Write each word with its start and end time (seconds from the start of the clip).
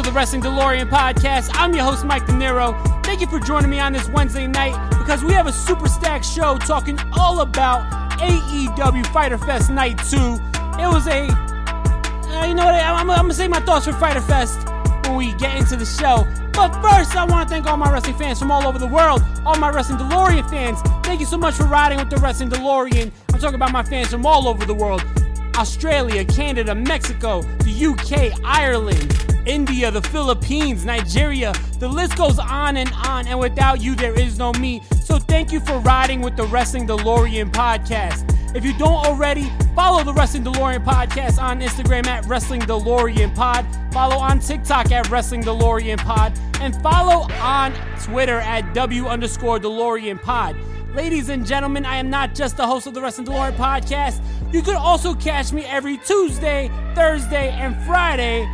To 0.00 0.06
the 0.06 0.12
Wrestling 0.12 0.40
DeLorean 0.40 0.88
podcast. 0.88 1.50
I'm 1.52 1.74
your 1.74 1.84
host, 1.84 2.06
Mike 2.06 2.24
De 2.24 2.32
Niro. 2.32 2.72
Thank 3.04 3.20
you 3.20 3.26
for 3.26 3.38
joining 3.38 3.68
me 3.68 3.80
on 3.80 3.92
this 3.92 4.08
Wednesday 4.08 4.46
night 4.46 4.72
because 4.98 5.22
we 5.22 5.34
have 5.34 5.46
a 5.46 5.52
super 5.52 5.88
stacked 5.88 6.24
show 6.24 6.56
talking 6.56 6.98
all 7.12 7.42
about 7.42 7.82
AEW 8.12 9.06
Fyter 9.08 9.36
Fest 9.36 9.70
Night 9.70 9.98
2. 10.08 10.16
It 10.80 10.88
was 10.88 11.06
a, 11.06 11.28
uh, 11.28 12.46
you 12.46 12.54
know 12.54 12.64
what, 12.64 12.76
I'm, 12.76 12.96
I'm, 12.96 13.10
I'm 13.10 13.16
gonna 13.24 13.34
say 13.34 13.46
my 13.46 13.60
thoughts 13.60 13.84
for 13.84 13.92
Fyter 13.92 14.22
Fest 14.22 14.66
when 15.04 15.16
we 15.16 15.34
get 15.34 15.54
into 15.56 15.76
the 15.76 15.84
show. 15.84 16.26
But 16.54 16.72
first, 16.80 17.14
I 17.14 17.24
want 17.24 17.46
to 17.46 17.54
thank 17.54 17.66
all 17.66 17.76
my 17.76 17.92
wrestling 17.92 18.16
fans 18.16 18.38
from 18.38 18.50
all 18.50 18.66
over 18.66 18.78
the 18.78 18.88
world, 18.88 19.22
all 19.44 19.56
my 19.56 19.68
Wrestling 19.68 19.98
DeLorean 19.98 20.48
fans. 20.48 20.80
Thank 21.02 21.20
you 21.20 21.26
so 21.26 21.36
much 21.36 21.56
for 21.56 21.64
riding 21.64 21.98
with 21.98 22.08
the 22.08 22.16
Wrestling 22.16 22.48
DeLorean. 22.48 23.12
I'm 23.34 23.38
talking 23.38 23.56
about 23.56 23.72
my 23.72 23.82
fans 23.82 24.08
from 24.08 24.24
all 24.24 24.48
over 24.48 24.64
the 24.64 24.74
world 24.74 25.04
Australia, 25.56 26.24
Canada, 26.24 26.74
Mexico, 26.74 27.42
the 27.42 27.84
UK, 27.84 28.40
Ireland, 28.42 29.29
India, 29.50 29.90
the 29.90 30.00
Philippines, 30.02 30.84
Nigeria. 30.84 31.52
The 31.80 31.88
list 31.88 32.16
goes 32.16 32.38
on 32.38 32.76
and 32.76 32.88
on, 33.04 33.26
and 33.26 33.36
without 33.36 33.82
you, 33.82 33.96
there 33.96 34.16
is 34.16 34.38
no 34.38 34.52
me. 34.52 34.80
So 35.02 35.18
thank 35.18 35.50
you 35.50 35.58
for 35.58 35.80
riding 35.80 36.20
with 36.20 36.36
the 36.36 36.44
Wrestling 36.44 36.86
DeLorean 36.86 37.50
podcast. 37.50 38.24
If 38.54 38.64
you 38.64 38.78
don't 38.78 39.04
already, 39.04 39.50
follow 39.74 40.04
the 40.04 40.14
Wrestling 40.14 40.44
DeLorean 40.44 40.84
podcast 40.84 41.42
on 41.42 41.60
Instagram 41.60 42.06
at 42.06 42.26
Wrestling 42.26 42.60
DeLorean 42.60 43.34
Pod. 43.34 43.66
Follow 43.92 44.18
on 44.18 44.38
TikTok 44.38 44.92
at 44.92 45.10
Wrestling 45.10 45.42
DeLorean 45.42 45.98
Pod. 45.98 46.38
And 46.60 46.80
follow 46.80 47.26
on 47.42 47.72
Twitter 48.04 48.38
at 48.38 48.72
W 48.72 49.06
underscore 49.06 49.58
DeLorean 49.58 50.22
Pod. 50.22 50.54
Ladies 50.94 51.28
and 51.28 51.44
gentlemen, 51.44 51.84
I 51.84 51.96
am 51.96 52.08
not 52.08 52.36
just 52.36 52.56
the 52.56 52.68
host 52.68 52.86
of 52.86 52.94
the 52.94 53.00
Wrestling 53.00 53.26
DeLorean 53.26 53.56
podcast. 53.56 54.22
You 54.54 54.62
could 54.62 54.76
also 54.76 55.12
catch 55.12 55.52
me 55.52 55.64
every 55.64 55.96
Tuesday, 55.98 56.70
Thursday, 56.94 57.50
and 57.50 57.76
Friday 57.84 58.48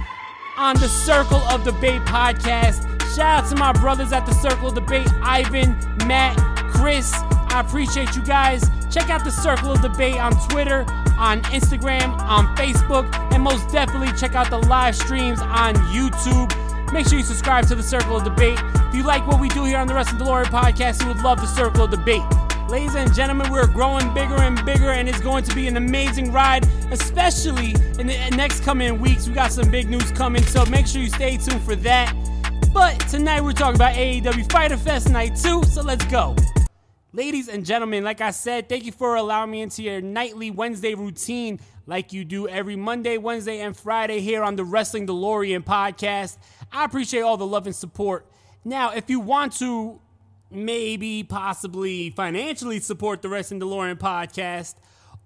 on 0.56 0.76
the 0.76 0.88
Circle 0.88 1.38
of 1.50 1.64
Debate 1.64 2.00
podcast. 2.02 2.82
Shout 3.14 3.44
out 3.44 3.50
to 3.50 3.56
my 3.56 3.72
brothers 3.72 4.12
at 4.12 4.26
the 4.26 4.32
Circle 4.32 4.68
of 4.68 4.74
Debate 4.74 5.08
Ivan, 5.22 5.76
Matt, 6.06 6.36
Chris. 6.72 7.12
I 7.14 7.60
appreciate 7.60 8.14
you 8.16 8.22
guys. 8.22 8.68
Check 8.90 9.10
out 9.10 9.24
the 9.24 9.30
Circle 9.30 9.72
of 9.72 9.82
Debate 9.82 10.16
on 10.16 10.32
Twitter, 10.48 10.86
on 11.18 11.42
Instagram, 11.44 12.18
on 12.20 12.54
Facebook, 12.56 13.12
and 13.32 13.42
most 13.42 13.70
definitely 13.70 14.12
check 14.18 14.34
out 14.34 14.50
the 14.50 14.58
live 14.58 14.96
streams 14.96 15.40
on 15.40 15.74
YouTube. 15.92 16.52
Make 16.92 17.08
sure 17.08 17.18
you 17.18 17.24
subscribe 17.24 17.66
to 17.68 17.74
the 17.74 17.82
Circle 17.82 18.16
of 18.16 18.24
Debate. 18.24 18.58
If 18.88 18.94
you 18.94 19.02
like 19.02 19.26
what 19.26 19.40
we 19.40 19.48
do 19.48 19.64
here 19.64 19.78
on 19.78 19.86
the 19.86 19.94
Rest 19.94 20.12
Wrestling 20.12 20.28
DeLorean 20.28 20.44
podcast, 20.46 21.02
you 21.02 21.08
would 21.08 21.22
love 21.22 21.40
the 21.40 21.46
Circle 21.46 21.84
of 21.84 21.90
Debate. 21.90 22.22
Ladies 22.68 22.94
and 22.94 23.12
gentlemen, 23.14 23.52
we're 23.52 23.66
growing 23.66 24.12
bigger 24.12 24.36
and 24.36 24.64
bigger, 24.64 24.90
and 24.90 25.08
it's 25.08 25.20
going 25.20 25.44
to 25.44 25.54
be 25.54 25.68
an 25.68 25.76
amazing 25.76 26.32
ride, 26.32 26.66
especially 26.90 27.74
in 27.98 28.06
the 28.06 28.32
next 28.36 28.60
coming 28.60 29.00
weeks. 29.00 29.28
We 29.28 29.34
got 29.34 29.52
some 29.52 29.70
big 29.70 29.88
news 29.88 30.10
coming, 30.12 30.42
so 30.44 30.64
make 30.66 30.86
sure 30.86 31.02
you 31.02 31.08
stay 31.08 31.36
tuned 31.36 31.62
for 31.62 31.76
that. 31.76 32.14
But 32.72 33.00
tonight 33.08 33.42
we're 33.42 33.52
talking 33.52 33.76
about 33.76 33.94
AEW 33.94 34.50
Fyter 34.50 34.76
Fest 34.76 35.10
Night 35.10 35.36
2, 35.36 35.64
so 35.64 35.82
let's 35.82 36.04
go. 36.06 36.36
Ladies 37.12 37.48
and 37.48 37.64
gentlemen, 37.64 38.04
like 38.04 38.20
I 38.20 38.30
said, 38.30 38.68
thank 38.68 38.84
you 38.84 38.92
for 38.92 39.14
allowing 39.16 39.50
me 39.50 39.62
into 39.62 39.82
your 39.82 40.00
nightly 40.00 40.50
Wednesday 40.50 40.94
routine 40.94 41.58
like 41.86 42.12
you 42.12 42.24
do 42.24 42.46
every 42.46 42.76
Monday, 42.76 43.16
Wednesday, 43.16 43.60
and 43.60 43.76
Friday 43.76 44.20
here 44.20 44.42
on 44.42 44.56
the 44.56 44.64
Wrestling 44.64 45.06
DeLorean 45.06 45.64
podcast. 45.64 46.36
I 46.70 46.84
appreciate 46.84 47.22
all 47.22 47.36
the 47.36 47.46
love 47.46 47.66
and 47.66 47.74
support. 47.74 48.26
Now, 48.64 48.90
if 48.90 49.08
you 49.08 49.20
want 49.20 49.54
to 49.58 50.00
maybe, 50.50 51.22
possibly 51.22 52.10
financially 52.10 52.80
support 52.80 53.22
the 53.22 53.28
Wrestling 53.28 53.60
DeLorean 53.60 53.98
podcast, 53.98 54.74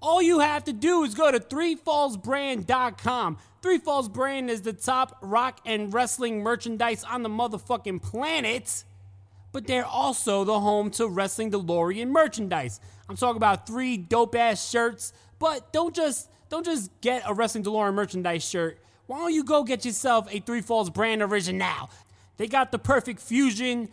all 0.01 0.23
you 0.23 0.41
have 0.41 0.65
to 0.65 0.73
do 0.73 1.05
is 1.05 1.15
go 1.15 1.31
to 1.31 1.39
threefallsbrand.com. 1.39 3.39
Three 3.63 3.79
Falls 3.79 4.09
Brand 4.09 4.51
is 4.51 4.63
the 4.63 4.73
top 4.73 5.19
rock 5.21 5.61
and 5.67 5.93
wrestling 5.93 6.43
merchandise 6.43 7.05
on 7.05 7.23
the 7.23 7.29
motherfucking 7.29 8.03
planet, 8.03 8.85
but 9.53 9.67
they're 9.67 9.85
also 9.85 10.45
the 10.45 10.61
home 10.61 10.91
to 10.93 11.07
Wrestling 11.07 11.51
DeLorean 11.51 12.09
merchandise. 12.09 12.81
I'm 13.09 13.17
talking 13.17 13.37
about 13.37 13.67
three 13.67 13.99
dope 13.99 14.35
ass 14.35 14.71
shirts, 14.71 15.13
but 15.39 15.73
don't 15.73 15.95
just 15.95 16.31
don't 16.49 16.65
just 16.65 16.91
get 17.01 17.23
a 17.27 17.35
Wrestling 17.35 17.65
DeLorean 17.65 17.95
merchandise 17.95 18.49
shirt. 18.49 18.79
Why 19.07 19.19
don't 19.19 19.35
you 19.35 19.45
go 19.45 19.65
get 19.65 19.85
yourself 19.85 20.33
a 20.33 20.41
Three 20.41 20.61
Falls 20.61 20.89
Brand 20.89 21.21
original? 21.21 21.91
They 22.37 22.47
got 22.47 22.73
the 22.73 22.79
perfect 22.79 23.21
fusion 23.21 23.89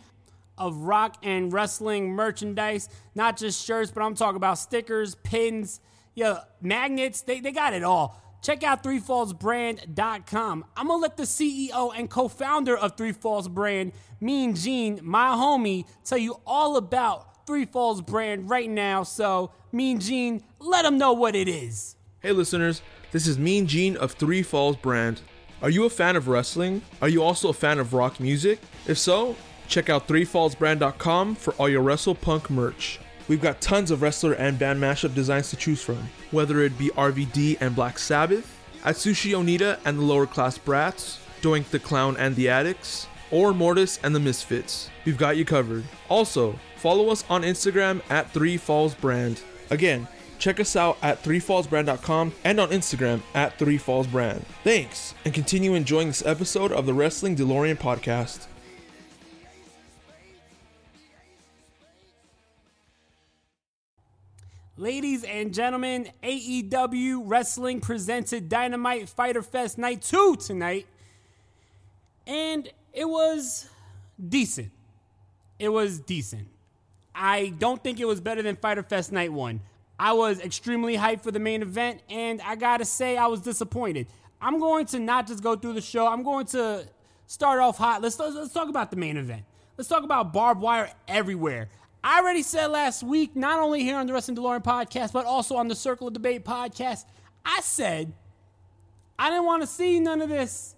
of 0.56 0.84
rock 0.84 1.16
and 1.22 1.52
wrestling 1.52 2.12
merchandise, 2.12 2.88
not 3.14 3.36
just 3.36 3.64
shirts, 3.64 3.90
but 3.90 4.02
I'm 4.02 4.14
talking 4.14 4.36
about 4.36 4.58
stickers, 4.58 5.16
pins, 5.16 5.80
yeah, 6.18 6.40
magnets. 6.60 7.22
They, 7.22 7.38
they 7.38 7.52
got 7.52 7.74
it 7.74 7.84
all. 7.84 8.20
Check 8.42 8.64
out 8.64 8.82
threefallsbrand.com. 8.82 10.64
I'm 10.76 10.88
going 10.88 10.98
to 10.98 11.02
let 11.02 11.16
the 11.16 11.22
CEO 11.22 11.92
and 11.96 12.10
co 12.10 12.26
founder 12.26 12.76
of 12.76 12.96
Three 12.96 13.12
Falls 13.12 13.46
Brand, 13.46 13.92
Mean 14.20 14.56
Gene, 14.56 14.98
my 15.02 15.28
homie, 15.28 15.84
tell 16.04 16.18
you 16.18 16.40
all 16.44 16.76
about 16.76 17.46
Three 17.46 17.66
Falls 17.66 18.02
Brand 18.02 18.50
right 18.50 18.68
now. 18.68 19.04
So, 19.04 19.52
Mean 19.70 20.00
Gene, 20.00 20.42
let 20.58 20.82
them 20.82 20.98
know 20.98 21.12
what 21.12 21.36
it 21.36 21.48
is. 21.48 21.94
Hey, 22.20 22.32
listeners, 22.32 22.82
this 23.12 23.28
is 23.28 23.38
Mean 23.38 23.68
Gene 23.68 23.96
of 23.96 24.12
Three 24.12 24.42
Falls 24.42 24.76
Brand. 24.76 25.20
Are 25.62 25.70
you 25.70 25.84
a 25.84 25.90
fan 25.90 26.16
of 26.16 26.26
wrestling? 26.26 26.82
Are 27.00 27.08
you 27.08 27.22
also 27.22 27.50
a 27.50 27.54
fan 27.54 27.78
of 27.78 27.92
rock 27.94 28.18
music? 28.18 28.58
If 28.88 28.98
so, 28.98 29.36
check 29.68 29.88
out 29.88 30.08
threefallsbrand.com 30.08 31.36
for 31.36 31.52
all 31.54 31.68
your 31.68 31.82
Wrestle 31.82 32.14
Punk 32.16 32.50
merch. 32.50 32.98
We've 33.28 33.40
got 33.40 33.60
tons 33.60 33.90
of 33.90 34.00
wrestler 34.02 34.32
and 34.32 34.58
band 34.58 34.80
mashup 34.80 35.14
designs 35.14 35.50
to 35.50 35.56
choose 35.56 35.82
from, 35.82 36.08
whether 36.30 36.60
it 36.60 36.78
be 36.78 36.88
RVD 36.90 37.58
and 37.60 37.76
Black 37.76 37.98
Sabbath, 37.98 38.58
Atsushi 38.82 39.32
Onita 39.32 39.78
and 39.84 39.98
the 39.98 40.02
Lower 40.02 40.26
Class 40.26 40.56
Brats, 40.56 41.18
Doink 41.42 41.68
the 41.68 41.78
Clown 41.78 42.16
and 42.16 42.34
the 42.36 42.48
Adicts, 42.48 43.06
or 43.30 43.52
Mortis 43.52 44.00
and 44.02 44.14
the 44.14 44.20
Misfits. 44.20 44.88
We've 45.04 45.18
got 45.18 45.36
you 45.36 45.44
covered. 45.44 45.84
Also, 46.08 46.58
follow 46.76 47.10
us 47.10 47.24
on 47.28 47.42
Instagram 47.42 48.00
at 48.08 48.30
Three 48.32 48.56
Falls 48.56 48.94
Brand. 48.94 49.42
Again, 49.70 50.08
check 50.38 50.58
us 50.60 50.76
out 50.76 50.96
at 51.02 51.22
threefallsbrand.com 51.22 52.32
and 52.44 52.60
on 52.60 52.70
Instagram 52.70 53.20
at 53.34 53.58
threefallsbrand. 53.58 54.42
Thanks, 54.64 55.14
and 55.24 55.34
continue 55.34 55.74
enjoying 55.74 56.08
this 56.08 56.24
episode 56.24 56.72
of 56.72 56.86
the 56.86 56.94
Wrestling 56.94 57.36
DeLorean 57.36 57.76
podcast. 57.78 58.46
Ladies 64.78 65.24
and 65.24 65.52
gentlemen, 65.52 66.08
AEW 66.22 67.22
Wrestling 67.24 67.80
presented 67.80 68.48
Dynamite 68.48 69.08
Fyter 69.08 69.42
Fest 69.42 69.76
Night 69.76 70.02
2 70.02 70.36
tonight. 70.36 70.86
And 72.28 72.70
it 72.92 73.08
was 73.08 73.68
decent. 74.28 74.70
It 75.58 75.70
was 75.70 75.98
decent. 75.98 76.46
I 77.12 77.52
don't 77.58 77.82
think 77.82 77.98
it 77.98 78.04
was 78.04 78.20
better 78.20 78.40
than 78.40 78.54
Fyter 78.54 78.84
Fest 78.84 79.10
Night 79.10 79.32
1. 79.32 79.60
I 79.98 80.12
was 80.12 80.38
extremely 80.38 80.96
hyped 80.96 81.24
for 81.24 81.32
the 81.32 81.40
main 81.40 81.60
event, 81.62 82.00
and 82.08 82.40
I 82.42 82.54
gotta 82.54 82.84
say, 82.84 83.16
I 83.16 83.26
was 83.26 83.40
disappointed. 83.40 84.06
I'm 84.40 84.60
going 84.60 84.86
to 84.86 85.00
not 85.00 85.26
just 85.26 85.42
go 85.42 85.56
through 85.56 85.72
the 85.72 85.80
show, 85.80 86.06
I'm 86.06 86.22
going 86.22 86.46
to 86.46 86.86
start 87.26 87.58
off 87.58 87.78
hot. 87.78 88.00
Let's, 88.00 88.16
let's 88.20 88.52
talk 88.52 88.68
about 88.68 88.92
the 88.92 88.96
main 88.96 89.16
event. 89.16 89.42
Let's 89.76 89.88
talk 89.88 90.04
about 90.04 90.32
barbed 90.32 90.60
wire 90.60 90.92
everywhere. 91.08 91.68
I 92.02 92.20
already 92.20 92.42
said 92.42 92.68
last 92.68 93.02
week, 93.02 93.34
not 93.34 93.60
only 93.60 93.82
here 93.82 93.96
on 93.96 94.06
the 94.06 94.12
Wrestling 94.12 94.36
DeLorean 94.36 94.62
podcast, 94.62 95.12
but 95.12 95.26
also 95.26 95.56
on 95.56 95.68
the 95.68 95.74
Circle 95.74 96.08
of 96.08 96.14
Debate 96.14 96.44
podcast, 96.44 97.04
I 97.44 97.60
said 97.60 98.12
I 99.18 99.30
didn't 99.30 99.46
want 99.46 99.62
to 99.62 99.66
see 99.66 99.98
none 99.98 100.22
of 100.22 100.28
this. 100.28 100.76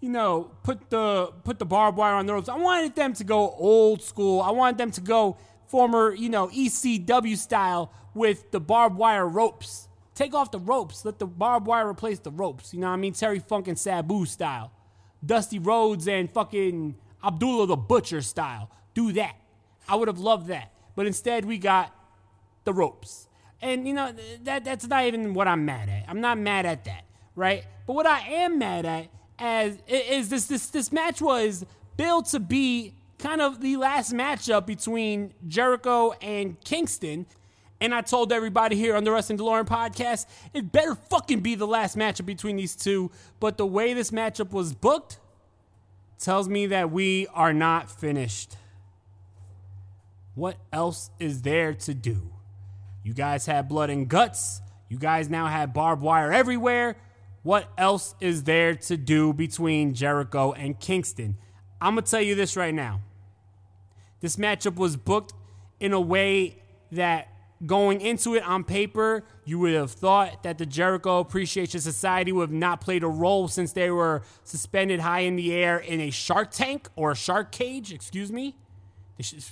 You 0.00 0.10
know, 0.10 0.50
put 0.62 0.90
the 0.90 1.32
put 1.42 1.58
the 1.58 1.64
barbed 1.64 1.96
wire 1.96 2.14
on 2.14 2.26
the 2.26 2.34
ropes. 2.34 2.48
I 2.48 2.56
wanted 2.56 2.94
them 2.94 3.14
to 3.14 3.24
go 3.24 3.50
old 3.50 4.02
school. 4.02 4.40
I 4.40 4.50
wanted 4.50 4.78
them 4.78 4.90
to 4.92 5.00
go 5.00 5.38
former, 5.66 6.14
you 6.14 6.28
know, 6.28 6.48
ECW 6.48 7.36
style 7.36 7.92
with 8.14 8.50
the 8.52 8.60
barbed 8.60 8.96
wire 8.96 9.26
ropes. 9.26 9.88
Take 10.14 10.34
off 10.34 10.50
the 10.50 10.60
ropes. 10.60 11.04
Let 11.04 11.18
the 11.18 11.26
barbed 11.26 11.66
wire 11.66 11.88
replace 11.88 12.20
the 12.20 12.30
ropes. 12.30 12.72
You 12.72 12.80
know 12.80 12.88
what 12.88 12.94
I 12.94 12.96
mean? 12.96 13.12
Terry 13.12 13.40
Funk 13.40 13.66
and 13.66 13.78
Sabu 13.78 14.26
style. 14.26 14.72
Dusty 15.24 15.58
Rhodes 15.58 16.06
and 16.06 16.30
fucking 16.32 16.94
Abdullah 17.24 17.66
the 17.66 17.76
Butcher 17.76 18.22
style. 18.22 18.70
Do 18.94 19.12
that. 19.12 19.34
I 19.88 19.96
would 19.96 20.08
have 20.08 20.18
loved 20.18 20.48
that. 20.48 20.72
But 20.94 21.06
instead, 21.06 21.44
we 21.44 21.58
got 21.58 21.94
the 22.64 22.72
ropes. 22.72 23.28
And, 23.60 23.86
you 23.88 23.94
know, 23.94 24.12
that 24.42 24.64
that's 24.64 24.86
not 24.86 25.04
even 25.04 25.34
what 25.34 25.48
I'm 25.48 25.64
mad 25.64 25.88
at. 25.88 26.04
I'm 26.08 26.20
not 26.20 26.38
mad 26.38 26.66
at 26.66 26.84
that, 26.84 27.04
right? 27.34 27.64
But 27.86 27.94
what 27.94 28.06
I 28.06 28.20
am 28.20 28.58
mad 28.58 28.86
at 28.86 29.08
as 29.38 29.78
is 29.86 30.28
this 30.28 30.46
this 30.46 30.68
this 30.68 30.92
match 30.92 31.20
was 31.20 31.64
billed 31.96 32.26
to 32.26 32.40
be 32.40 32.94
kind 33.18 33.40
of 33.40 33.60
the 33.60 33.76
last 33.76 34.12
matchup 34.12 34.66
between 34.66 35.34
Jericho 35.46 36.12
and 36.22 36.60
Kingston. 36.62 37.26
And 37.80 37.94
I 37.94 38.00
told 38.00 38.32
everybody 38.32 38.74
here 38.74 38.96
on 38.96 39.04
the 39.04 39.12
Wrestling 39.12 39.38
DeLorean 39.38 39.66
podcast, 39.66 40.26
it 40.52 40.72
better 40.72 40.96
fucking 40.96 41.40
be 41.40 41.54
the 41.54 41.66
last 41.66 41.96
matchup 41.96 42.26
between 42.26 42.56
these 42.56 42.74
two. 42.74 43.10
But 43.38 43.56
the 43.56 43.66
way 43.66 43.94
this 43.94 44.10
matchup 44.10 44.50
was 44.50 44.72
booked 44.72 45.18
tells 46.18 46.48
me 46.48 46.66
that 46.66 46.90
we 46.90 47.28
are 47.28 47.52
not 47.52 47.88
finished. 47.88 48.56
What 50.38 50.56
else 50.72 51.10
is 51.18 51.42
there 51.42 51.74
to 51.74 51.92
do? 51.92 52.30
You 53.02 53.12
guys 53.12 53.44
had 53.44 53.68
blood 53.68 53.90
and 53.90 54.06
guts. 54.08 54.62
You 54.88 54.96
guys 54.96 55.28
now 55.28 55.46
have 55.46 55.74
barbed 55.74 56.00
wire 56.00 56.32
everywhere. 56.32 56.94
What 57.42 57.68
else 57.76 58.14
is 58.20 58.44
there 58.44 58.76
to 58.76 58.96
do 58.96 59.32
between 59.32 59.94
Jericho 59.94 60.52
and 60.52 60.78
Kingston? 60.78 61.38
I'm 61.80 61.94
going 61.96 62.04
to 62.04 62.10
tell 62.12 62.20
you 62.20 62.36
this 62.36 62.56
right 62.56 62.72
now. 62.72 63.00
This 64.20 64.36
matchup 64.36 64.76
was 64.76 64.96
booked 64.96 65.32
in 65.80 65.92
a 65.92 66.00
way 66.00 66.62
that 66.92 67.26
going 67.66 68.00
into 68.00 68.36
it 68.36 68.44
on 68.44 68.62
paper, 68.62 69.24
you 69.44 69.58
would 69.58 69.74
have 69.74 69.90
thought 69.90 70.44
that 70.44 70.58
the 70.58 70.66
Jericho 70.66 71.18
Appreciation 71.18 71.80
Society 71.80 72.30
would 72.30 72.50
have 72.50 72.52
not 72.52 72.80
played 72.80 73.02
a 73.02 73.08
role 73.08 73.48
since 73.48 73.72
they 73.72 73.90
were 73.90 74.22
suspended 74.44 75.00
high 75.00 75.20
in 75.20 75.34
the 75.34 75.52
air 75.52 75.78
in 75.78 76.00
a 76.00 76.10
shark 76.10 76.52
tank 76.52 76.88
or 76.94 77.10
a 77.10 77.16
shark 77.16 77.50
cage, 77.50 77.92
excuse 77.92 78.30
me. 78.30 78.54
They 79.18 79.24
should, 79.24 79.42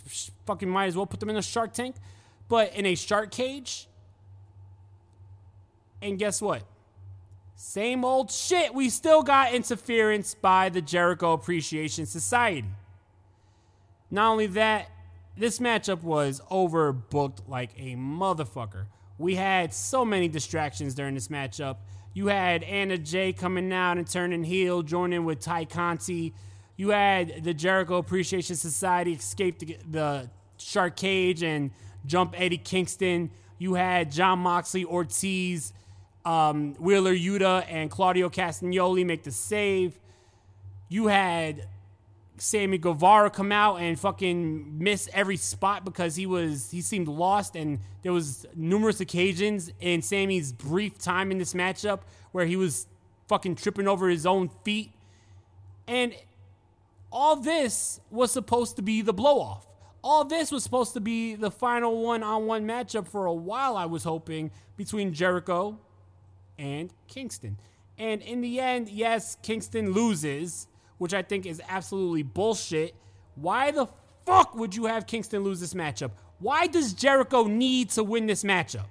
fucking 0.46 0.68
might 0.68 0.86
as 0.86 0.96
well 0.96 1.06
put 1.06 1.20
them 1.20 1.28
in 1.28 1.36
a 1.36 1.42
shark 1.42 1.74
tank, 1.74 1.96
but 2.48 2.74
in 2.74 2.86
a 2.86 2.94
shark 2.94 3.30
cage. 3.30 3.88
And 6.00 6.18
guess 6.18 6.40
what? 6.40 6.62
Same 7.56 8.04
old 8.04 8.30
shit. 8.30 8.74
We 8.74 8.90
still 8.90 9.22
got 9.22 9.52
interference 9.52 10.34
by 10.34 10.68
the 10.68 10.80
Jericho 10.80 11.32
Appreciation 11.32 12.06
Society. 12.06 12.68
Not 14.10 14.30
only 14.30 14.46
that, 14.48 14.88
this 15.36 15.58
matchup 15.58 16.02
was 16.02 16.40
overbooked 16.50 17.48
like 17.48 17.70
a 17.76 17.96
motherfucker. 17.96 18.86
We 19.18 19.34
had 19.34 19.74
so 19.74 20.04
many 20.04 20.28
distractions 20.28 20.94
during 20.94 21.14
this 21.14 21.28
matchup. 21.28 21.78
You 22.14 22.28
had 22.28 22.62
Anna 22.62 22.98
Jay 22.98 23.32
coming 23.32 23.72
out 23.72 23.98
and 23.98 24.08
turning 24.08 24.44
heel, 24.44 24.82
joining 24.82 25.24
with 25.24 25.40
Ty 25.40 25.64
Conti. 25.66 26.34
You 26.76 26.90
had 26.90 27.42
the 27.42 27.54
Jericho 27.54 27.96
Appreciation 27.96 28.56
Society 28.56 29.12
escape 29.12 29.58
the, 29.58 29.78
the 29.90 30.30
shark 30.58 30.96
cage 30.96 31.42
and 31.42 31.70
jump 32.04 32.34
Eddie 32.36 32.58
Kingston. 32.58 33.30
You 33.58 33.74
had 33.74 34.12
Jon 34.12 34.40
Moxley, 34.40 34.84
Ortiz, 34.84 35.72
um, 36.24 36.74
Wheeler 36.74 37.14
Yuta, 37.14 37.64
and 37.68 37.90
Claudio 37.90 38.28
Castagnoli 38.28 39.06
make 39.06 39.22
the 39.22 39.30
save. 39.30 39.98
You 40.88 41.06
had 41.06 41.66
Sammy 42.38 42.78
Guevara 42.78 43.30
come 43.30 43.52
out 43.52 43.76
and 43.76 43.98
fucking 43.98 44.78
miss 44.78 45.08
every 45.12 45.36
spot 45.36 45.84
because 45.84 46.16
he 46.16 46.26
was 46.26 46.70
he 46.70 46.82
seemed 46.82 47.08
lost 47.08 47.56
and 47.56 47.78
there 48.02 48.12
was 48.12 48.46
numerous 48.54 49.00
occasions 49.00 49.72
in 49.80 50.02
Sammy's 50.02 50.52
brief 50.52 50.98
time 50.98 51.30
in 51.30 51.38
this 51.38 51.54
matchup 51.54 52.00
where 52.32 52.44
he 52.44 52.56
was 52.56 52.86
fucking 53.28 53.56
tripping 53.56 53.88
over 53.88 54.08
his 54.08 54.26
own 54.26 54.50
feet. 54.64 54.92
And 55.88 56.14
all 57.16 57.36
this 57.36 57.98
was 58.10 58.30
supposed 58.30 58.76
to 58.76 58.82
be 58.82 59.00
the 59.00 59.14
blow 59.14 59.40
off. 59.40 59.66
All 60.04 60.22
this 60.22 60.52
was 60.52 60.62
supposed 60.62 60.92
to 60.92 61.00
be 61.00 61.34
the 61.34 61.50
final 61.50 62.02
one 62.02 62.22
on 62.22 62.44
one 62.44 62.66
matchup 62.66 63.08
for 63.08 63.24
a 63.24 63.32
while, 63.32 63.74
I 63.74 63.86
was 63.86 64.04
hoping, 64.04 64.50
between 64.76 65.14
Jericho 65.14 65.78
and 66.58 66.92
Kingston. 67.08 67.58
And 67.96 68.20
in 68.20 68.42
the 68.42 68.60
end, 68.60 68.90
yes, 68.90 69.38
Kingston 69.42 69.92
loses 69.92 70.68
which 70.98 71.14
I 71.14 71.22
think 71.22 71.46
is 71.46 71.62
absolutely 71.66 72.22
bullshit. 72.22 72.94
Why 73.34 73.70
the 73.70 73.86
fuck 74.26 74.54
would 74.54 74.76
you 74.76 74.84
have 74.84 75.06
Kingston 75.06 75.42
lose 75.42 75.58
this 75.58 75.72
matchup? 75.72 76.10
Why 76.38 76.66
does 76.66 76.92
Jericho 76.92 77.44
need 77.44 77.88
to 77.90 78.04
win 78.04 78.26
this 78.26 78.44
matchup? 78.44 78.86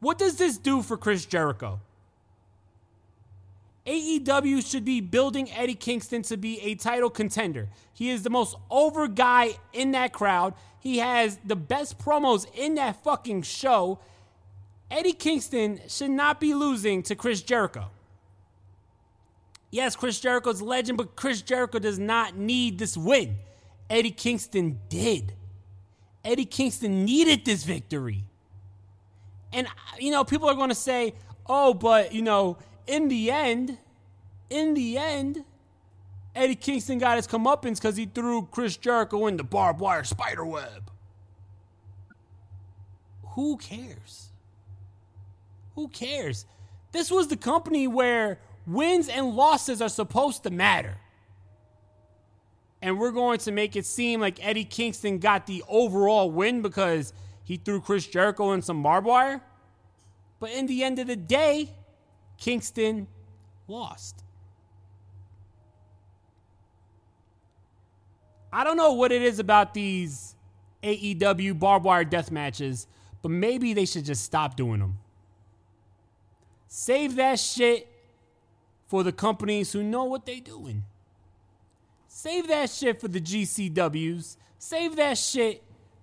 What 0.00 0.16
does 0.16 0.36
this 0.36 0.56
do 0.56 0.80
for 0.80 0.96
Chris 0.96 1.26
Jericho? 1.26 1.80
AEW 3.86 4.64
should 4.68 4.84
be 4.84 5.00
building 5.00 5.50
Eddie 5.50 5.74
Kingston 5.74 6.22
to 6.22 6.36
be 6.36 6.60
a 6.60 6.74
title 6.76 7.10
contender. 7.10 7.68
He 7.92 8.10
is 8.10 8.22
the 8.22 8.30
most 8.30 8.56
over 8.70 9.08
guy 9.08 9.56
in 9.72 9.90
that 9.92 10.12
crowd. 10.12 10.54
He 10.78 10.98
has 10.98 11.38
the 11.44 11.56
best 11.56 11.98
promos 11.98 12.46
in 12.54 12.76
that 12.76 13.02
fucking 13.02 13.42
show. 13.42 13.98
Eddie 14.90 15.12
Kingston 15.12 15.80
should 15.88 16.10
not 16.10 16.38
be 16.38 16.54
losing 16.54 17.02
to 17.04 17.16
Chris 17.16 17.42
Jericho. 17.42 17.90
Yes, 19.70 19.96
Chris 19.96 20.20
Jericho's 20.20 20.60
a 20.60 20.64
legend, 20.64 20.98
but 20.98 21.16
Chris 21.16 21.40
Jericho 21.40 21.78
does 21.78 21.98
not 21.98 22.36
need 22.36 22.78
this 22.78 22.96
win. 22.96 23.36
Eddie 23.88 24.10
Kingston 24.10 24.78
did. 24.88 25.32
Eddie 26.24 26.44
Kingston 26.44 27.04
needed 27.04 27.44
this 27.44 27.64
victory. 27.64 28.24
And, 29.52 29.66
you 29.98 30.10
know, 30.10 30.24
people 30.24 30.48
are 30.48 30.54
going 30.54 30.68
to 30.68 30.74
say, 30.74 31.14
oh, 31.46 31.74
but, 31.74 32.12
you 32.12 32.22
know, 32.22 32.58
in 32.86 33.08
the 33.08 33.30
end, 33.30 33.78
in 34.50 34.74
the 34.74 34.98
end, 34.98 35.44
Eddie 36.34 36.54
Kingston 36.54 36.98
got 36.98 37.16
his 37.16 37.26
comeuppance 37.26 37.76
because 37.76 37.96
he 37.96 38.06
threw 38.06 38.48
Chris 38.50 38.76
Jericho 38.76 39.26
in 39.26 39.36
the 39.36 39.44
barbed 39.44 39.80
wire 39.80 40.04
spider 40.04 40.44
web. 40.44 40.90
Who 43.34 43.56
cares? 43.56 44.28
Who 45.74 45.88
cares? 45.88 46.44
This 46.92 47.10
was 47.10 47.28
the 47.28 47.36
company 47.36 47.86
where 47.86 48.38
wins 48.66 49.08
and 49.08 49.34
losses 49.34 49.80
are 49.80 49.88
supposed 49.88 50.42
to 50.44 50.50
matter. 50.50 50.98
And 52.80 52.98
we're 52.98 53.12
going 53.12 53.38
to 53.40 53.52
make 53.52 53.76
it 53.76 53.86
seem 53.86 54.20
like 54.20 54.44
Eddie 54.44 54.64
Kingston 54.64 55.18
got 55.18 55.46
the 55.46 55.62
overall 55.68 56.30
win 56.30 56.62
because 56.62 57.12
he 57.44 57.56
threw 57.56 57.80
Chris 57.80 58.06
Jericho 58.06 58.52
in 58.52 58.62
some 58.62 58.82
barbed 58.82 59.06
wire. 59.06 59.40
But 60.40 60.50
in 60.50 60.66
the 60.66 60.82
end 60.82 60.98
of 60.98 61.06
the 61.06 61.16
day, 61.16 61.70
Kingston 62.42 63.06
lost. 63.68 64.24
I 68.52 68.64
don't 68.64 68.76
know 68.76 68.94
what 68.94 69.12
it 69.12 69.22
is 69.22 69.38
about 69.38 69.74
these 69.74 70.34
AEW 70.82 71.56
barbed 71.56 71.84
wire 71.84 72.02
death 72.02 72.32
matches, 72.32 72.88
but 73.22 73.30
maybe 73.30 73.74
they 73.74 73.84
should 73.84 74.04
just 74.04 74.24
stop 74.24 74.56
doing 74.56 74.80
them. 74.80 74.98
Save 76.66 77.14
that 77.14 77.38
shit 77.38 77.86
for 78.88 79.04
the 79.04 79.12
companies 79.12 79.72
who 79.72 79.84
know 79.84 80.02
what 80.02 80.26
they're 80.26 80.40
doing. 80.40 80.82
Save 82.08 82.48
that 82.48 82.70
shit 82.70 83.00
for 83.00 83.06
the 83.06 83.20
GCWs. 83.20 84.36
Save 84.58 84.96
that 84.96 85.16
shit 85.16 85.62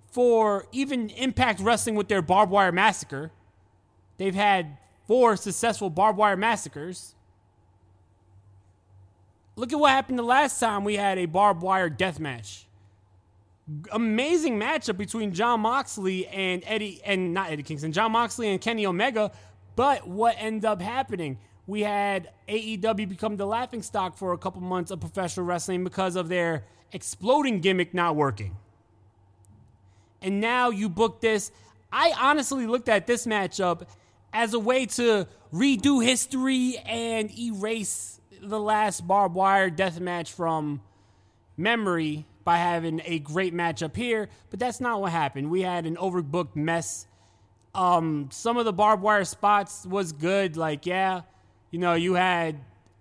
for 0.09 0.67
even 0.71 1.09
Impact 1.09 1.59
Wrestling 1.59 1.95
with 1.95 2.07
their 2.07 2.21
barbed 2.21 2.53
wire 2.53 2.71
massacre. 2.71 3.31
They've 4.17 4.33
had 4.33 4.77
four 5.09 5.35
successful 5.35 5.89
barbed 5.89 6.19
wire 6.19 6.37
massacres. 6.37 7.15
Look 9.55 9.73
at 9.73 9.79
what 9.79 9.89
happened 9.89 10.19
the 10.19 10.23
last 10.23 10.59
time 10.59 10.83
we 10.83 10.97
had 10.97 11.17
a 11.17 11.25
barbed 11.25 11.63
wire 11.63 11.89
death 11.89 12.19
match. 12.19 12.67
Amazing 13.91 14.59
matchup 14.59 14.97
between 14.97 15.33
Jon 15.33 15.61
Moxley 15.61 16.27
and 16.27 16.63
Eddie, 16.65 17.01
and 17.03 17.33
not 17.33 17.49
Eddie 17.49 17.63
Kingston, 17.63 17.91
Jon 17.91 18.11
Moxley 18.11 18.49
and 18.49 18.61
Kenny 18.61 18.85
Omega. 18.85 19.31
But 19.75 20.07
what 20.07 20.35
ended 20.37 20.65
up 20.65 20.79
happening? 20.79 21.39
we 21.69 21.81
had 21.81 22.29
AEW 22.47 23.07
become 23.07 23.37
the 23.37 23.45
laughing 23.45 23.83
stock 23.83 24.17
for 24.17 24.33
a 24.33 24.37
couple 24.39 24.59
months 24.59 24.89
of 24.89 24.99
professional 24.99 25.45
wrestling 25.45 25.83
because 25.83 26.15
of 26.15 26.27
their 26.27 26.63
exploding 26.91 27.61
gimmick 27.61 27.93
not 27.93 28.15
working. 28.15 28.57
And 30.19 30.41
now 30.41 30.71
you 30.71 30.89
book 30.89 31.21
this. 31.21 31.51
I 31.93 32.11
honestly 32.19 32.65
looked 32.65 32.89
at 32.89 33.05
this 33.05 33.27
matchup 33.27 33.87
as 34.33 34.53
a 34.53 34.59
way 34.59 34.85
to 34.85 35.27
redo 35.53 36.03
history 36.03 36.77
and 36.85 37.37
erase 37.37 38.19
the 38.41 38.59
last 38.59 39.05
barbed 39.07 39.35
wire 39.35 39.69
death 39.69 39.99
match 39.99 40.31
from 40.31 40.81
memory 41.57 42.25
by 42.43 42.57
having 42.57 43.01
a 43.05 43.19
great 43.19 43.53
match 43.53 43.83
up 43.83 43.95
here, 43.95 44.29
but 44.49 44.59
that's 44.59 44.79
not 44.79 45.01
what 45.01 45.11
happened. 45.11 45.51
We 45.51 45.61
had 45.61 45.85
an 45.85 45.97
overbooked 45.97 46.55
mess. 46.55 47.05
Um, 47.75 48.29
some 48.31 48.57
of 48.57 48.65
the 48.65 48.73
barbed 48.73 49.03
wire 49.03 49.25
spots 49.25 49.85
was 49.85 50.11
good. 50.11 50.57
Like, 50.57 50.85
yeah, 50.85 51.21
you 51.69 51.79
know, 51.79 51.93
you 51.93 52.15
had 52.15 52.59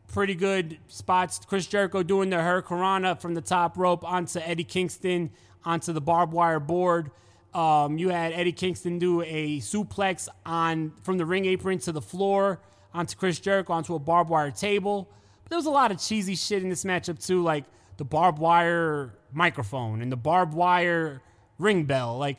pretty 0.09 0.35
good 0.35 0.79
spots. 0.89 1.41
Chris 1.47 1.67
Jericho 1.67 2.03
doing 2.03 2.31
the 2.31 2.37
Hurricanrana 2.37 3.21
from 3.21 3.35
the 3.35 3.41
top 3.41 3.79
rope 3.79 4.05
onto 4.05 4.41
Eddie 4.41 4.65
Kingston 4.65 5.31
onto 5.65 5.93
the 5.93 6.01
barbed 6.01 6.33
wire 6.33 6.61
board. 6.61 7.11
Um, 7.59 7.99
you 7.99 8.11
had 8.11 8.33
Eddie 8.35 8.53
Kingston 8.53 9.01
do 9.01 9.21
a 9.23 9.59
suplex 9.59 10.29
on 10.47 10.93
from 11.03 11.19
the 11.19 11.27
ring 11.27 11.45
apron 11.45 11.81
to 11.81 11.91
the 11.91 12.01
floor 12.01 12.61
onto 12.95 13.17
Chris 13.17 13.41
Jericho 13.41 13.73
onto 13.73 13.97
a 13.97 13.99
barbed 13.99 14.31
wire 14.31 14.53
table. 14.53 15.11
But 15.43 15.51
there 15.51 15.59
was 15.59 15.67
a 15.67 15.71
lot 15.71 15.91
of 15.91 15.99
cheesy 15.99 16.37
shit 16.37 16.63
in 16.63 16.69
this 16.69 16.85
matchup 16.85 17.25
too, 17.25 17.43
like 17.43 17.65
the 17.97 18.05
barbed 18.05 18.39
wire 18.39 19.13
microphone 19.33 20.03
and 20.03 20.13
the 20.13 20.17
barbed 20.17 20.55
wire 20.55 21.21
ring 21.59 21.83
bell. 21.83 22.17
Like 22.17 22.39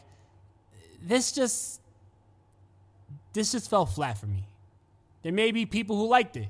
this 1.02 1.34
just 1.34 1.82
this 3.34 3.52
just 3.52 3.70
fell 3.70 3.86
flat 3.86 4.18
for 4.18 4.28
me. 4.28 4.46
There 5.24 5.34
may 5.34 5.52
be 5.52 5.66
people 5.66 5.98
who 5.98 6.08
liked 6.08 6.38
it. 6.38 6.48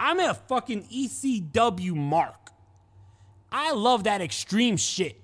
I'm 0.00 0.18
a 0.18 0.34
fucking 0.34 0.88
ECW 0.92 1.94
mark. 1.94 2.50
I 3.52 3.70
love 3.70 4.02
that 4.02 4.20
extreme 4.20 4.76
shit. 4.76 5.19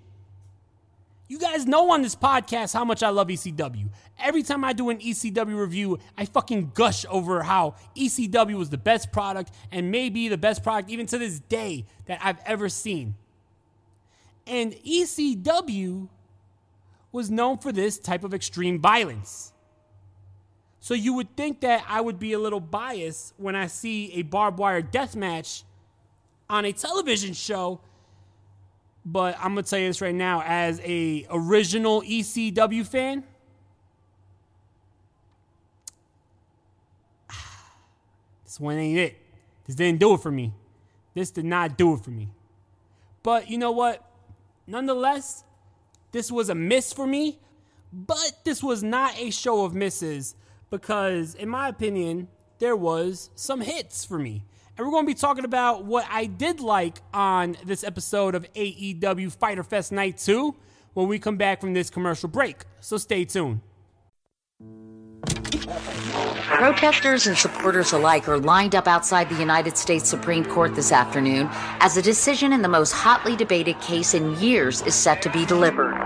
You 1.29 1.41
guys 1.41 1.67
know 1.67 1.91
on 1.91 2.03
this 2.03 2.15
podcast 2.15 2.73
how 2.73 2.85
much 2.85 3.03
I 3.03 3.09
love 3.09 3.29
ECW. 3.29 3.89
Every 4.19 4.45
time 4.45 4.65
I 4.65 4.73
do 4.73 4.91
an 4.91 4.99
ECW 4.99 5.59
review, 5.59 5.99
I 6.17 6.25
fucking 6.25 6.71
gush 6.73 7.05
over 7.11 7.43
how 7.43 7.75
ECW 7.97 8.55
was 8.55 8.71
the 8.71 8.79
best 8.79 9.11
product 9.11 9.53
and 9.73 9.91
maybe 9.91 10.29
the 10.29 10.39
best 10.39 10.63
product 10.63 10.89
even 10.89 11.07
to 11.07 11.19
this 11.19 11.41
day 11.41 11.87
that 12.07 12.21
I've 12.23 12.39
ever 12.47 12.69
seen. 12.69 13.17
And 14.47 14.73
ECW 14.75 16.09
was 17.11 17.29
known 17.29 17.59
for 17.59 17.73
this 17.73 17.99
type 17.99 18.23
of 18.23 18.33
extreme 18.33 18.81
violence. 18.81 19.53
So 20.79 20.95
you 20.95 21.15
would 21.15 21.37
think 21.37 21.63
that 21.63 21.85
I 21.89 22.01
would 22.01 22.21
be 22.21 22.35
a 22.35 22.39
little 22.39 22.61
biased 22.61 23.35
when 23.37 23.57
I 23.57 23.67
see 23.67 24.13
a 24.13 24.23
barbed 24.23 24.61
wire 24.61 24.83
death 24.83 25.17
match 25.17 25.65
on 26.49 26.65
a 26.65 26.73
television 26.73 27.33
show 27.33 27.81
but 29.07 29.37
I'm 29.39 29.51
gonna 29.51 29.63
tell 29.63 29.79
you 29.79 29.87
this 29.87 30.01
right 30.01 30.15
now, 30.15 30.43
as 30.45 30.81
a 30.81 31.25
original 31.31 32.03
ECW 32.03 32.85
fan, 32.85 33.23
this 38.45 38.59
one 38.59 38.77
ain't 38.77 38.99
it. 38.99 39.17
This 39.67 39.77
didn't 39.77 40.01
do 40.01 40.15
it 40.15 40.21
for 40.21 40.33
me. 40.33 40.53
This 41.15 41.31
did 41.31 41.45
not 41.45 41.79
do 41.79 41.95
it 41.95 42.01
for 42.05 42.11
me. 42.11 42.31
But 43.23 43.49
you 43.49 43.59
know 43.59 43.71
what? 43.71 44.05
Nonetheless, 44.67 45.45
this 46.11 46.33
was 46.33 46.49
a 46.49 46.55
miss 46.55 46.93
for 46.93 47.07
me. 47.07 47.39
But 47.93 48.41
this 48.45 48.63
was 48.63 48.83
not 48.83 49.17
a 49.19 49.31
show 49.31 49.65
of 49.65 49.75
misses 49.75 50.35
because, 50.69 51.35
in 51.35 51.49
my 51.49 51.69
opinion, 51.69 52.29
there 52.59 52.77
was 52.77 53.31
some 53.35 53.61
hits 53.61 54.05
for 54.05 54.19
me. 54.19 54.45
And 54.79 54.87
we're 54.87 54.93
going 54.93 55.05
to 55.05 55.11
be 55.11 55.15
talking 55.15 55.47
about 55.47 55.87
what 55.87 56.07
I 56.11 56.27
did 56.27 56.61
like 56.61 56.99
on 57.15 57.57
this 57.65 57.83
episode 57.83 58.35
of 58.35 58.47
AEW 58.53 59.33
Fyter 59.33 59.63
Fest 59.63 59.91
Night 59.91 60.19
2 60.19 60.55
when 60.93 61.09
we 61.09 61.19
come 61.19 61.39
back 61.39 61.63
from 61.63 61.73
this 61.73 61.89
commercial 61.89 62.29
break. 62.29 62.65
So 62.81 62.99
stay 62.99 63.25
tuned. 63.25 63.63
Protesters 66.43 67.27
and 67.27 67.39
supporters 67.39 67.93
alike 67.93 68.29
are 68.29 68.39
lined 68.39 68.75
up 68.75 68.87
outside 68.87 69.31
the 69.31 69.39
United 69.39 69.79
States 69.79 70.09
Supreme 70.09 70.45
Court 70.45 70.75
this 70.75 70.93
afternoon 70.93 71.49
as 71.81 71.97
a 71.97 72.03
decision 72.03 72.53
in 72.53 72.61
the 72.61 72.69
most 72.69 72.93
hotly 72.93 73.35
debated 73.35 73.81
case 73.81 74.13
in 74.13 74.39
years 74.39 74.83
is 74.83 74.95
set 74.95 75.23
to 75.23 75.31
be 75.31 75.47
delivered. 75.47 76.06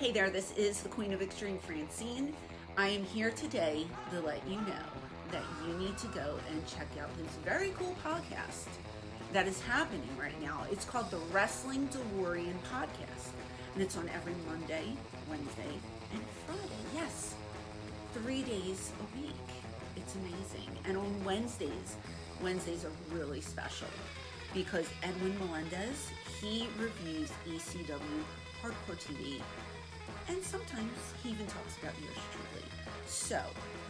Hey 0.00 0.12
there, 0.12 0.30
this 0.30 0.52
is 0.56 0.80
the 0.80 0.88
Queen 0.88 1.12
of 1.12 1.20
Extreme 1.20 1.58
Francine. 1.58 2.32
I 2.76 2.86
am 2.86 3.02
here 3.02 3.32
today 3.32 3.84
to 4.12 4.20
let 4.20 4.46
you 4.46 4.54
know 4.60 4.86
that 5.32 5.42
you 5.66 5.76
need 5.76 5.98
to 5.98 6.06
go 6.14 6.38
and 6.52 6.64
check 6.68 6.86
out 7.02 7.10
this 7.18 7.34
very 7.44 7.70
cool 7.70 7.96
podcast 8.04 8.68
that 9.32 9.48
is 9.48 9.60
happening 9.60 10.08
right 10.16 10.40
now. 10.40 10.64
It's 10.70 10.84
called 10.84 11.10
the 11.10 11.18
Wrestling 11.32 11.88
DeLorean 11.88 12.54
Podcast, 12.72 13.32
and 13.74 13.82
it's 13.82 13.96
on 13.96 14.08
every 14.10 14.34
Monday, 14.48 14.96
Wednesday, 15.28 15.74
and 16.12 16.22
Friday. 16.46 16.84
Yes, 16.94 17.34
three 18.14 18.42
days 18.42 18.92
a 19.00 19.20
week. 19.20 19.34
It's 19.96 20.14
amazing. 20.14 20.78
And 20.84 20.96
on 20.96 21.24
Wednesdays, 21.24 21.96
Wednesdays 22.40 22.84
are 22.84 23.16
really 23.16 23.40
special 23.40 23.88
because 24.54 24.86
Edwin 25.02 25.36
Melendez, 25.40 26.08
he 26.40 26.68
reviews 26.78 27.32
ECW 27.48 27.98
Hardcore 28.62 28.96
TV 28.96 29.40
and 30.28 30.42
sometimes 30.42 30.92
he 31.22 31.30
even 31.30 31.46
talks 31.46 31.76
about 31.78 31.94
yours 32.00 32.16
truly. 32.32 32.64
So 33.06 33.40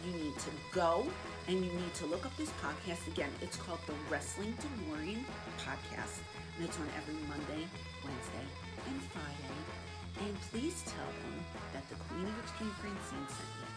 you 0.05 0.11
need 0.13 0.37
to 0.39 0.49
go 0.71 1.05
and 1.47 1.57
you 1.57 1.71
need 1.71 1.93
to 1.95 2.05
look 2.05 2.25
up 2.25 2.35
this 2.37 2.51
podcast 2.63 3.07
again. 3.07 3.29
It's 3.41 3.57
called 3.57 3.79
the 3.87 3.93
Wrestling 4.09 4.53
DeLorean 4.53 5.23
Podcast, 5.57 6.21
and 6.55 6.65
it's 6.65 6.77
on 6.77 6.87
every 6.97 7.15
Monday, 7.27 7.67
Wednesday, 8.03 8.47
and 8.87 9.01
Friday. 9.11 9.59
And 10.25 10.35
please 10.51 10.83
tell 10.85 11.05
them 11.05 11.45
that 11.73 11.87
the 11.89 11.95
Queen 11.95 12.25
of 12.25 12.39
Extreme 12.39 12.71
Francine 12.81 13.27
sent 13.27 13.49
you. 13.59 13.67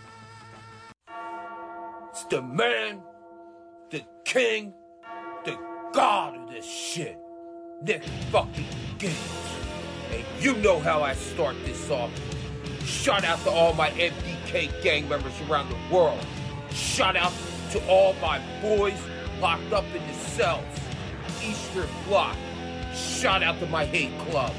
It's 2.11 2.25
the 2.25 2.43
man, 2.43 3.03
the 3.91 4.05
king, 4.25 4.75
the 5.45 5.59
god 5.93 6.37
of 6.37 6.51
this 6.51 6.67
shit, 6.67 7.19
Nick 7.83 8.05
fucking 8.31 8.67
Gage. 8.99 9.13
And 10.13 10.25
you 10.41 10.55
know 10.57 10.79
how 10.79 11.03
I 11.03 11.15
start 11.15 11.57
this 11.65 11.91
off. 11.91 12.11
Shout 12.85 13.25
out 13.25 13.39
to 13.45 13.51
all 13.51 13.75
my 13.75 13.91
MDK 13.91 14.83
gang 14.83 15.09
members 15.09 15.35
around 15.49 15.69
the 15.69 15.95
world. 15.95 16.25
Shout 16.73 17.17
out 17.17 17.33
to 17.71 17.87
all 17.89 18.15
my 18.15 18.41
boys 18.61 18.99
locked 19.41 19.73
up 19.73 19.85
in 19.95 20.07
the 20.07 20.15
cells. 20.15 20.65
Eastern 21.43 21.89
Block. 22.07 22.37
Shout 22.95 23.43
out 23.43 23.59
to 23.61 23.67
my 23.67 23.85
hate 23.85 24.17
club. 24.29 24.53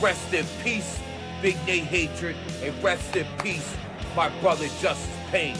Rest 0.00 0.32
in 0.32 0.46
peace, 0.62 0.98
Big 1.42 1.56
Nate 1.66 1.84
Hatred, 1.84 2.36
and 2.62 2.82
rest 2.82 3.16
in 3.16 3.26
peace, 3.42 3.76
my 4.16 4.28
brother 4.40 4.66
Justice 4.80 5.16
Pain. 5.30 5.56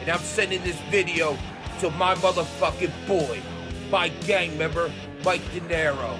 And 0.00 0.08
I'm 0.08 0.20
sending 0.20 0.62
this 0.62 0.78
video 0.90 1.36
to 1.80 1.90
my 1.92 2.14
motherfucking 2.16 2.92
boy, 3.06 3.40
my 3.90 4.08
gang 4.26 4.56
member, 4.58 4.92
Mike 5.24 5.42
De 5.52 5.60
Niro. 5.60 6.16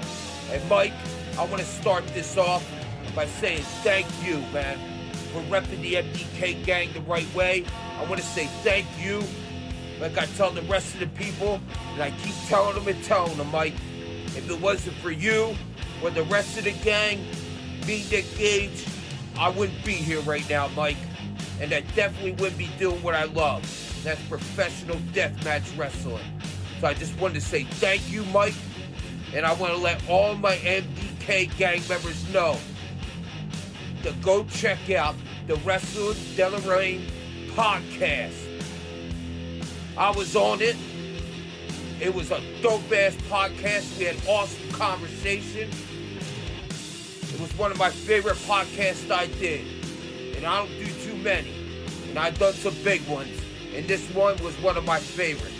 And 0.52 0.68
Mike, 0.68 0.92
I 1.38 1.44
want 1.44 1.58
to 1.58 1.68
start 1.68 2.06
this 2.08 2.36
off 2.36 2.64
by 3.18 3.26
saying 3.26 3.60
thank 3.82 4.06
you, 4.24 4.38
man, 4.52 4.78
for 5.32 5.40
repping 5.50 5.80
the 5.80 5.94
MDK 5.94 6.64
gang 6.64 6.88
the 6.92 7.00
right 7.00 7.26
way. 7.34 7.64
I 7.98 8.04
want 8.04 8.20
to 8.20 8.24
say 8.24 8.46
thank 8.62 8.86
you, 9.02 9.24
like 10.00 10.16
I 10.16 10.26
tell 10.36 10.52
the 10.52 10.62
rest 10.62 10.94
of 10.94 11.00
the 11.00 11.08
people, 11.08 11.60
and 11.94 12.00
I 12.00 12.12
keep 12.22 12.36
telling 12.46 12.76
them 12.76 12.86
and 12.86 13.02
telling 13.02 13.36
them, 13.36 13.50
Mike, 13.50 13.74
if 14.36 14.48
it 14.48 14.60
wasn't 14.60 14.94
for 14.98 15.10
you 15.10 15.56
or 16.00 16.10
the 16.10 16.22
rest 16.22 16.58
of 16.58 16.62
the 16.62 16.70
gang, 16.70 17.18
me, 17.88 18.06
Nick 18.08 18.24
Gage, 18.36 18.86
I 19.36 19.48
wouldn't 19.48 19.84
be 19.84 19.94
here 19.94 20.20
right 20.20 20.48
now, 20.48 20.68
Mike. 20.76 20.96
And 21.60 21.72
I 21.72 21.80
definitely 21.96 22.34
wouldn't 22.34 22.56
be 22.56 22.70
doing 22.78 23.02
what 23.02 23.16
I 23.16 23.24
love. 23.24 23.64
That's 24.04 24.22
professional 24.28 24.98
deathmatch 25.12 25.76
wrestling. 25.76 26.22
So 26.80 26.86
I 26.86 26.94
just 26.94 27.18
wanted 27.18 27.34
to 27.34 27.40
say 27.40 27.64
thank 27.64 28.12
you, 28.12 28.22
Mike. 28.26 28.54
And 29.34 29.44
I 29.44 29.54
want 29.54 29.72
to 29.72 29.78
let 29.80 30.08
all 30.08 30.36
my 30.36 30.54
MDK 30.54 31.58
gang 31.58 31.82
members 31.88 32.32
know 32.32 32.56
to 34.02 34.12
go 34.22 34.44
check 34.44 34.90
out 34.90 35.14
the 35.46 35.56
Wrestling 35.56 36.16
Delaraine 36.36 37.08
podcast. 37.50 38.34
I 39.96 40.10
was 40.10 40.36
on 40.36 40.60
it. 40.60 40.76
It 42.00 42.14
was 42.14 42.30
a 42.30 42.40
dope 42.62 42.92
ass 42.92 43.16
podcast. 43.28 43.98
We 43.98 44.04
had 44.04 44.16
awesome 44.28 44.70
conversation. 44.70 45.68
It 46.70 47.40
was 47.40 47.56
one 47.58 47.72
of 47.72 47.78
my 47.78 47.90
favorite 47.90 48.36
podcasts 48.36 49.10
I 49.10 49.26
did. 49.26 49.66
And 50.36 50.46
I 50.46 50.58
don't 50.58 50.78
do 50.78 50.86
too 50.86 51.16
many. 51.16 51.52
And 52.08 52.18
I've 52.18 52.38
done 52.38 52.52
some 52.52 52.74
big 52.84 53.06
ones. 53.08 53.36
And 53.74 53.88
this 53.88 54.08
one 54.14 54.40
was 54.42 54.54
one 54.60 54.76
of 54.76 54.84
my 54.84 54.98
favorites. 54.98 55.54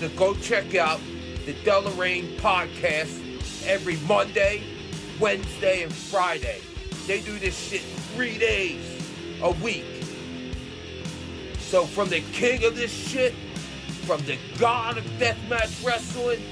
So 0.00 0.08
go 0.10 0.34
check 0.34 0.74
out 0.74 1.00
the 1.44 1.52
Delaraine 1.64 2.36
podcast 2.38 3.66
every 3.66 3.96
Monday, 4.08 4.62
Wednesday, 5.20 5.82
and 5.82 5.92
Friday. 5.92 6.60
They 7.08 7.22
do 7.22 7.38
this 7.38 7.58
shit 7.58 7.80
three 8.14 8.36
days 8.36 8.84
a 9.40 9.50
week. 9.50 9.86
So 11.58 11.86
from 11.86 12.10
the 12.10 12.20
king 12.32 12.64
of 12.64 12.76
this 12.76 12.92
shit, 12.92 13.32
from 14.04 14.20
the 14.26 14.36
god 14.58 14.98
of 14.98 15.04
deathmatch 15.18 15.82
wrestling, 15.86 16.42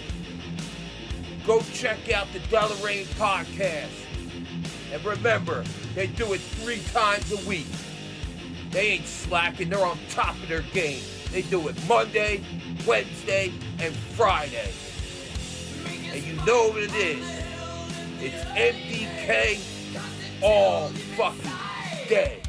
go 1.46 1.60
check 1.74 2.10
out 2.10 2.32
the 2.32 2.38
Delaraine 2.38 3.04
podcast. 3.18 3.90
And 4.94 5.04
remember, 5.04 5.62
they 5.94 6.06
do 6.06 6.32
it 6.32 6.40
three 6.40 6.80
times 6.94 7.30
a 7.32 7.46
week. 7.46 7.66
They 8.70 8.92
ain't 8.92 9.06
slacking, 9.06 9.68
they're 9.68 9.84
on 9.84 9.98
top 10.08 10.36
of 10.36 10.48
their 10.48 10.62
game. 10.62 11.02
They 11.32 11.42
do 11.42 11.68
it 11.68 11.76
Monday, 11.86 12.42
Wednesday, 12.86 13.52
and 13.78 13.94
Friday. 13.94 14.72
And 15.84 16.24
you 16.24 16.34
know 16.46 16.68
what 16.68 16.82
it 16.82 16.94
is. 16.94 17.28
It's 18.22 18.42
MDK 18.54 19.75
all 20.42 20.88
fucking 20.88 21.50
day. 22.08 22.42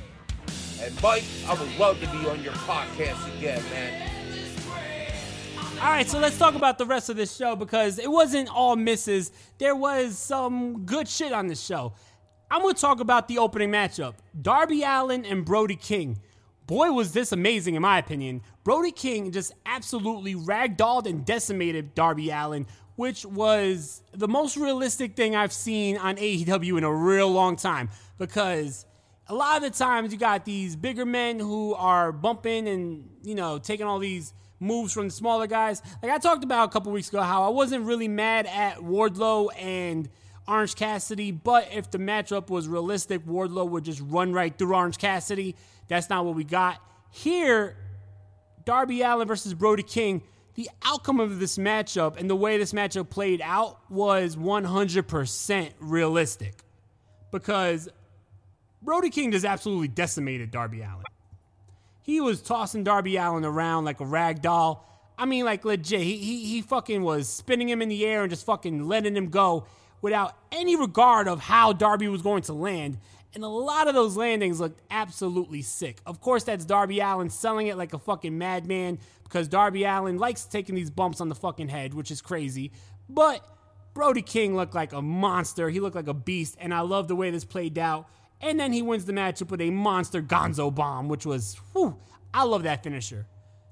And 0.81 1.01
Mike, 1.01 1.23
I 1.47 1.53
would 1.53 1.77
love 1.77 1.99
to 1.99 2.07
be 2.07 2.27
on 2.27 2.43
your 2.43 2.53
podcast 2.53 3.37
again, 3.37 3.63
man. 3.71 4.11
All 5.81 5.91
right, 5.91 6.07
so 6.07 6.17
let's 6.19 6.37
talk 6.37 6.55
about 6.55 6.77
the 6.77 6.85
rest 6.85 7.09
of 7.09 7.17
this 7.17 7.35
show 7.35 7.55
because 7.55 7.99
it 7.99 8.09
wasn't 8.09 8.49
all 8.49 8.75
misses. 8.75 9.31
There 9.59 9.75
was 9.75 10.17
some 10.17 10.85
good 10.85 11.07
shit 11.07 11.31
on 11.31 11.47
this 11.47 11.63
show. 11.63 11.93
I'm 12.49 12.61
going 12.61 12.73
to 12.73 12.81
talk 12.81 12.99
about 12.99 13.27
the 13.27 13.37
opening 13.37 13.69
matchup 13.69 14.15
Darby 14.41 14.83
Allin 14.83 15.25
and 15.25 15.45
Brody 15.45 15.75
King. 15.75 16.19
Boy, 16.65 16.91
was 16.91 17.13
this 17.13 17.31
amazing, 17.31 17.75
in 17.75 17.81
my 17.81 17.97
opinion. 17.97 18.41
Brody 18.63 18.91
King 18.91 19.31
just 19.31 19.53
absolutely 19.65 20.35
ragdolled 20.35 21.05
and 21.05 21.25
decimated 21.25 21.95
Darby 21.95 22.29
Allin, 22.29 22.67
which 22.97 23.25
was 23.25 24.01
the 24.11 24.27
most 24.27 24.57
realistic 24.57 25.15
thing 25.15 25.35
I've 25.35 25.53
seen 25.53 25.97
on 25.97 26.17
AEW 26.17 26.79
in 26.79 26.83
a 26.83 26.93
real 26.93 27.31
long 27.31 27.55
time 27.55 27.89
because 28.17 28.85
a 29.27 29.35
lot 29.35 29.57
of 29.57 29.63
the 29.63 29.69
times 29.69 30.11
you 30.11 30.17
got 30.17 30.45
these 30.45 30.75
bigger 30.75 31.05
men 31.05 31.39
who 31.39 31.75
are 31.75 32.11
bumping 32.11 32.67
and, 32.67 33.07
you 33.23 33.35
know, 33.35 33.59
taking 33.59 33.85
all 33.85 33.99
these 33.99 34.33
moves 34.59 34.93
from 34.93 35.07
the 35.07 35.13
smaller 35.13 35.45
guys. 35.45 35.83
Like 36.01 36.11
I 36.11 36.17
talked 36.17 36.43
about 36.43 36.69
a 36.69 36.71
couple 36.71 36.91
weeks 36.91 37.09
ago 37.09 37.21
how 37.21 37.43
I 37.43 37.49
wasn't 37.49 37.85
really 37.85 38.07
mad 38.07 38.47
at 38.47 38.77
Wardlow 38.77 39.49
and 39.59 40.09
Orange 40.47 40.75
Cassidy, 40.75 41.31
but 41.31 41.69
if 41.71 41.91
the 41.91 41.99
matchup 41.99 42.49
was 42.49 42.67
realistic, 42.67 43.23
Wardlow 43.25 43.69
would 43.69 43.83
just 43.83 44.01
run 44.01 44.33
right 44.33 44.57
through 44.57 44.73
Orange 44.73 44.97
Cassidy. 44.97 45.55
That's 45.87 46.09
not 46.09 46.25
what 46.25 46.33
we 46.33 46.43
got. 46.43 46.81
Here, 47.11 47.77
Darby 48.65 49.03
Allin 49.03 49.27
versus 49.27 49.53
Brody 49.53 49.83
King, 49.83 50.23
the 50.57 50.69
outcome 50.83 51.19
of 51.19 51.39
this 51.39 51.59
matchup 51.59 52.17
and 52.17 52.27
the 52.27 52.35
way 52.35 52.57
this 52.57 52.73
matchup 52.73 53.11
played 53.11 53.41
out 53.41 53.79
was 53.91 54.35
100% 54.35 55.71
realistic. 55.79 56.63
Because 57.31 57.87
Brody 58.81 59.11
King 59.11 59.31
just 59.31 59.45
absolutely 59.45 59.87
decimated 59.87 60.49
Darby 60.49 60.81
Allin. 60.81 61.03
He 62.01 62.19
was 62.21 62.41
tossing 62.41 62.83
Darby 62.83 63.17
Allin 63.17 63.45
around 63.45 63.85
like 63.85 63.99
a 63.99 64.05
rag 64.05 64.41
doll. 64.41 64.83
I 65.15 65.25
mean, 65.25 65.45
like 65.45 65.63
legit. 65.63 66.01
He, 66.01 66.17
he, 66.17 66.45
he 66.45 66.61
fucking 66.63 67.03
was 67.03 67.29
spinning 67.29 67.69
him 67.69 67.83
in 67.83 67.89
the 67.89 68.03
air 68.03 68.23
and 68.23 68.29
just 68.31 68.45
fucking 68.45 68.87
letting 68.87 69.15
him 69.15 69.29
go 69.29 69.67
without 70.01 70.35
any 70.51 70.75
regard 70.75 71.27
of 71.27 71.39
how 71.39 71.71
Darby 71.71 72.07
was 72.07 72.23
going 72.23 72.41
to 72.43 72.53
land. 72.53 72.97
And 73.37 73.43
a 73.43 73.47
lot 73.47 73.87
of 73.87 73.93
those 73.93 74.17
landings 74.17 74.59
looked 74.59 74.81
absolutely 74.89 75.61
sick. 75.61 75.99
Of 76.07 76.21
course, 76.21 76.43
that's 76.43 76.65
Darby 76.65 77.01
Allin 77.01 77.29
selling 77.29 77.67
it 77.67 77.77
like 77.77 77.93
a 77.93 77.99
fucking 77.99 78.35
madman 78.35 78.97
because 79.25 79.47
Darby 79.47 79.83
Allin 79.83 80.17
likes 80.17 80.45
taking 80.45 80.73
these 80.73 80.89
bumps 80.89 81.21
on 81.21 81.29
the 81.29 81.35
fucking 81.35 81.69
head, 81.69 81.93
which 81.93 82.09
is 82.09 82.19
crazy. 82.19 82.71
But 83.07 83.47
Brody 83.93 84.23
King 84.23 84.55
looked 84.55 84.73
like 84.73 84.91
a 84.91 85.03
monster. 85.03 85.69
He 85.69 85.79
looked 85.79 85.95
like 85.95 86.07
a 86.07 86.15
beast, 86.15 86.57
and 86.59 86.73
I 86.73 86.79
love 86.79 87.07
the 87.07 87.15
way 87.15 87.29
this 87.29 87.45
played 87.45 87.77
out. 87.77 88.09
And 88.41 88.59
then 88.59 88.73
he 88.73 88.81
wins 88.81 89.05
the 89.05 89.13
matchup 89.13 89.51
with 89.51 89.61
a 89.61 89.69
monster 89.69 90.19
Gonzo 90.19 90.73
bomb, 90.73 91.07
which 91.07 91.27
was, 91.27 91.61
whew, 91.73 91.95
I 92.33 92.43
love 92.43 92.63
that 92.63 92.83
finisher. 92.83 93.27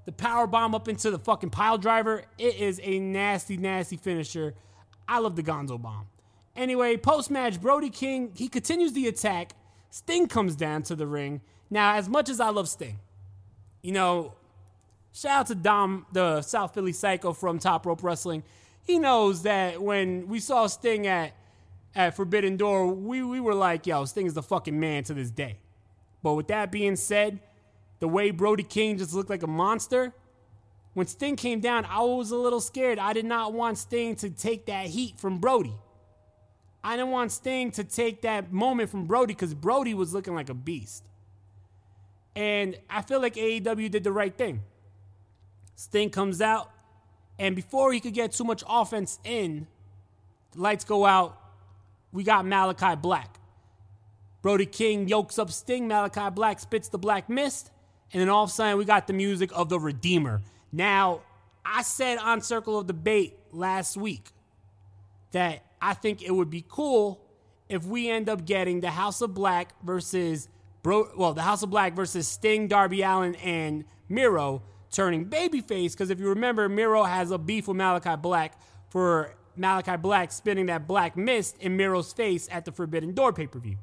The 0.05 0.11
power 0.11 0.45
bomb 0.45 0.75
up 0.75 0.87
into 0.87 1.09
the 1.09 1.17
fucking 1.17 1.49
pile 1.49 1.79
driver, 1.79 2.21
it 2.37 2.55
is 2.57 2.79
a 2.83 2.99
nasty, 2.99 3.57
nasty 3.57 3.97
finisher. 3.97 4.53
I 5.07 5.17
love 5.17 5.35
the 5.35 5.41
Gonzo 5.41 5.81
bomb. 5.81 6.05
Anyway, 6.55 6.97
post 6.97 7.29
match, 7.29 7.61
Brody 7.61 7.89
King, 7.89 8.31
he 8.35 8.47
continues 8.47 8.93
the 8.93 9.07
attack. 9.07 9.53
Sting 9.89 10.27
comes 10.27 10.55
down 10.55 10.83
to 10.83 10.95
the 10.95 11.07
ring. 11.07 11.41
Now, 11.69 11.95
as 11.95 12.07
much 12.07 12.29
as 12.29 12.39
I 12.39 12.49
love 12.49 12.69
Sting, 12.69 12.99
you 13.81 13.91
know, 13.91 14.33
shout 15.13 15.39
out 15.39 15.47
to 15.47 15.55
Dom, 15.55 16.05
the 16.11 16.41
South 16.41 16.73
Philly 16.73 16.93
Psycho 16.93 17.33
from 17.33 17.59
Top 17.59 17.85
Rope 17.85 18.03
Wrestling. 18.03 18.43
He 18.83 18.99
knows 18.99 19.43
that 19.43 19.81
when 19.81 20.27
we 20.27 20.39
saw 20.39 20.67
Sting 20.67 21.07
at 21.07 21.33
at 21.95 22.15
Forbidden 22.15 22.57
Door, 22.57 22.87
we, 22.87 23.23
we 23.23 23.39
were 23.39 23.55
like, 23.55 23.87
yo, 23.87 24.03
Sting 24.03 24.25
is 24.25 24.33
the 24.33 24.43
fucking 24.43 24.77
man 24.77 25.03
to 25.05 25.13
this 25.13 25.31
day. 25.31 25.57
But 26.21 26.33
with 26.33 26.47
that 26.47 26.71
being 26.71 26.97
said, 26.97 27.39
the 27.99 28.07
way 28.07 28.31
Brody 28.31 28.63
King 28.63 28.97
just 28.97 29.13
looked 29.13 29.29
like 29.29 29.43
a 29.43 29.47
monster, 29.47 30.13
when 30.93 31.07
Sting 31.07 31.35
came 31.35 31.61
down, 31.61 31.85
I 31.85 32.01
was 32.01 32.31
a 32.31 32.35
little 32.35 32.59
scared. 32.59 32.99
I 32.99 33.13
did 33.13 33.25
not 33.25 33.53
want 33.53 33.77
Sting 33.77 34.15
to 34.17 34.29
take 34.29 34.65
that 34.65 34.87
heat 34.87 35.19
from 35.19 35.39
Brody. 35.39 35.73
I 36.85 36.97
didn't 36.97 37.09
want 37.09 37.31
Sting 37.31 37.71
to 37.71 37.83
take 37.83 38.21
that 38.21 38.53
moment 38.53 38.91
from 38.91 39.05
Brody 39.05 39.33
because 39.33 39.55
Brody 39.55 39.95
was 39.95 40.13
looking 40.13 40.35
like 40.35 40.49
a 40.49 40.53
beast. 40.53 41.03
And 42.35 42.77
I 42.91 43.01
feel 43.01 43.19
like 43.19 43.33
AEW 43.33 43.89
did 43.89 44.03
the 44.03 44.11
right 44.11 44.37
thing. 44.37 44.61
Sting 45.75 46.11
comes 46.11 46.41
out, 46.41 46.69
and 47.39 47.55
before 47.55 47.91
he 47.91 47.99
could 47.99 48.13
get 48.13 48.33
too 48.33 48.43
much 48.43 48.63
offense 48.69 49.19
in, 49.23 49.65
the 50.51 50.61
lights 50.61 50.85
go 50.85 51.07
out, 51.07 51.41
we 52.11 52.23
got 52.23 52.45
Malachi 52.45 52.95
Black. 52.95 53.39
Brody 54.43 54.67
King 54.67 55.07
yokes 55.07 55.39
up 55.39 55.49
Sting. 55.49 55.87
Malachi 55.87 56.29
Black 56.29 56.59
spits 56.59 56.89
the 56.89 56.99
black 56.99 57.29
mist. 57.29 57.71
And 58.13 58.21
then 58.21 58.29
all 58.29 58.43
of 58.43 58.51
a 58.51 58.53
sudden, 58.53 58.77
we 58.77 58.85
got 58.85 59.07
the 59.07 59.13
music 59.13 59.49
of 59.55 59.69
the 59.69 59.79
Redeemer. 59.79 60.43
Now, 60.71 61.21
I 61.65 61.81
said 61.81 62.19
on 62.19 62.41
Circle 62.41 62.77
of 62.77 62.85
Debate 62.85 63.39
last 63.51 63.97
week 63.97 64.29
that 65.31 65.64
I 65.81 65.93
think 65.93 66.21
it 66.21 66.31
would 66.31 66.49
be 66.49 66.65
cool 66.67 67.21
if 67.69 67.85
we 67.85 68.09
end 68.09 68.29
up 68.29 68.45
getting 68.45 68.81
the 68.81 68.91
House 68.91 69.21
of 69.21 69.33
Black 69.33 69.73
versus 69.83 70.47
Bro, 70.83 71.13
well, 71.17 71.33
the 71.33 71.41
House 71.41 71.63
of 71.63 71.71
Black 71.71 71.95
versus 71.95 72.27
Sting, 72.27 72.67
Darby 72.67 73.01
Allin, 73.01 73.33
and 73.35 73.85
Miro 74.07 74.61
turning 74.91 75.25
babyface. 75.25 75.93
Because 75.93 76.11
if 76.11 76.19
you 76.19 76.29
remember, 76.29 76.69
Miro 76.69 77.03
has 77.03 77.31
a 77.31 77.39
beef 77.39 77.67
with 77.67 77.75
Malachi 77.75 78.15
Black 78.15 78.59
for 78.89 79.33
Malachi 79.55 79.97
Black 79.97 80.31
spinning 80.31 80.67
that 80.67 80.87
black 80.87 81.17
mist 81.17 81.57
in 81.59 81.75
Miro's 81.75 82.13
face 82.13 82.47
at 82.51 82.65
the 82.65 82.71
Forbidden 82.71 83.13
Door 83.13 83.33
pay 83.33 83.47
per 83.47 83.57
view. 83.57 83.77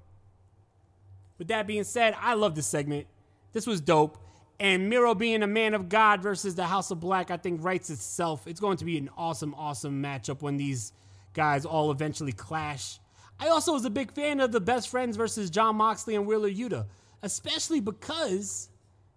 With 1.38 1.48
that 1.48 1.66
being 1.66 1.84
said, 1.84 2.14
I 2.20 2.34
love 2.34 2.54
this 2.54 2.68
segment. 2.68 3.08
This 3.52 3.66
was 3.66 3.80
dope. 3.80 4.18
And 4.60 4.88
Miro 4.88 5.14
being 5.14 5.42
a 5.42 5.48
man 5.48 5.74
of 5.74 5.88
God 5.88 6.22
versus 6.22 6.54
the 6.54 6.66
House 6.66 6.92
of 6.92 7.00
Black, 7.00 7.32
I 7.32 7.36
think 7.36 7.64
writes 7.64 7.90
itself. 7.90 8.46
It's 8.46 8.60
going 8.60 8.76
to 8.76 8.84
be 8.84 8.96
an 8.96 9.10
awesome, 9.16 9.54
awesome 9.54 10.00
matchup 10.00 10.40
when 10.40 10.56
these 10.56 10.92
guys 11.32 11.64
all 11.64 11.90
eventually 11.90 12.32
clash. 12.32 12.98
I 13.38 13.48
also 13.48 13.72
was 13.72 13.84
a 13.84 13.90
big 13.90 14.12
fan 14.12 14.40
of 14.40 14.52
the 14.52 14.60
Best 14.60 14.88
Friends 14.88 15.16
versus 15.16 15.50
Jon 15.50 15.76
Moxley 15.76 16.14
and 16.14 16.26
Wheeler 16.26 16.50
Yuta, 16.50 16.86
especially 17.22 17.80
because 17.80 18.68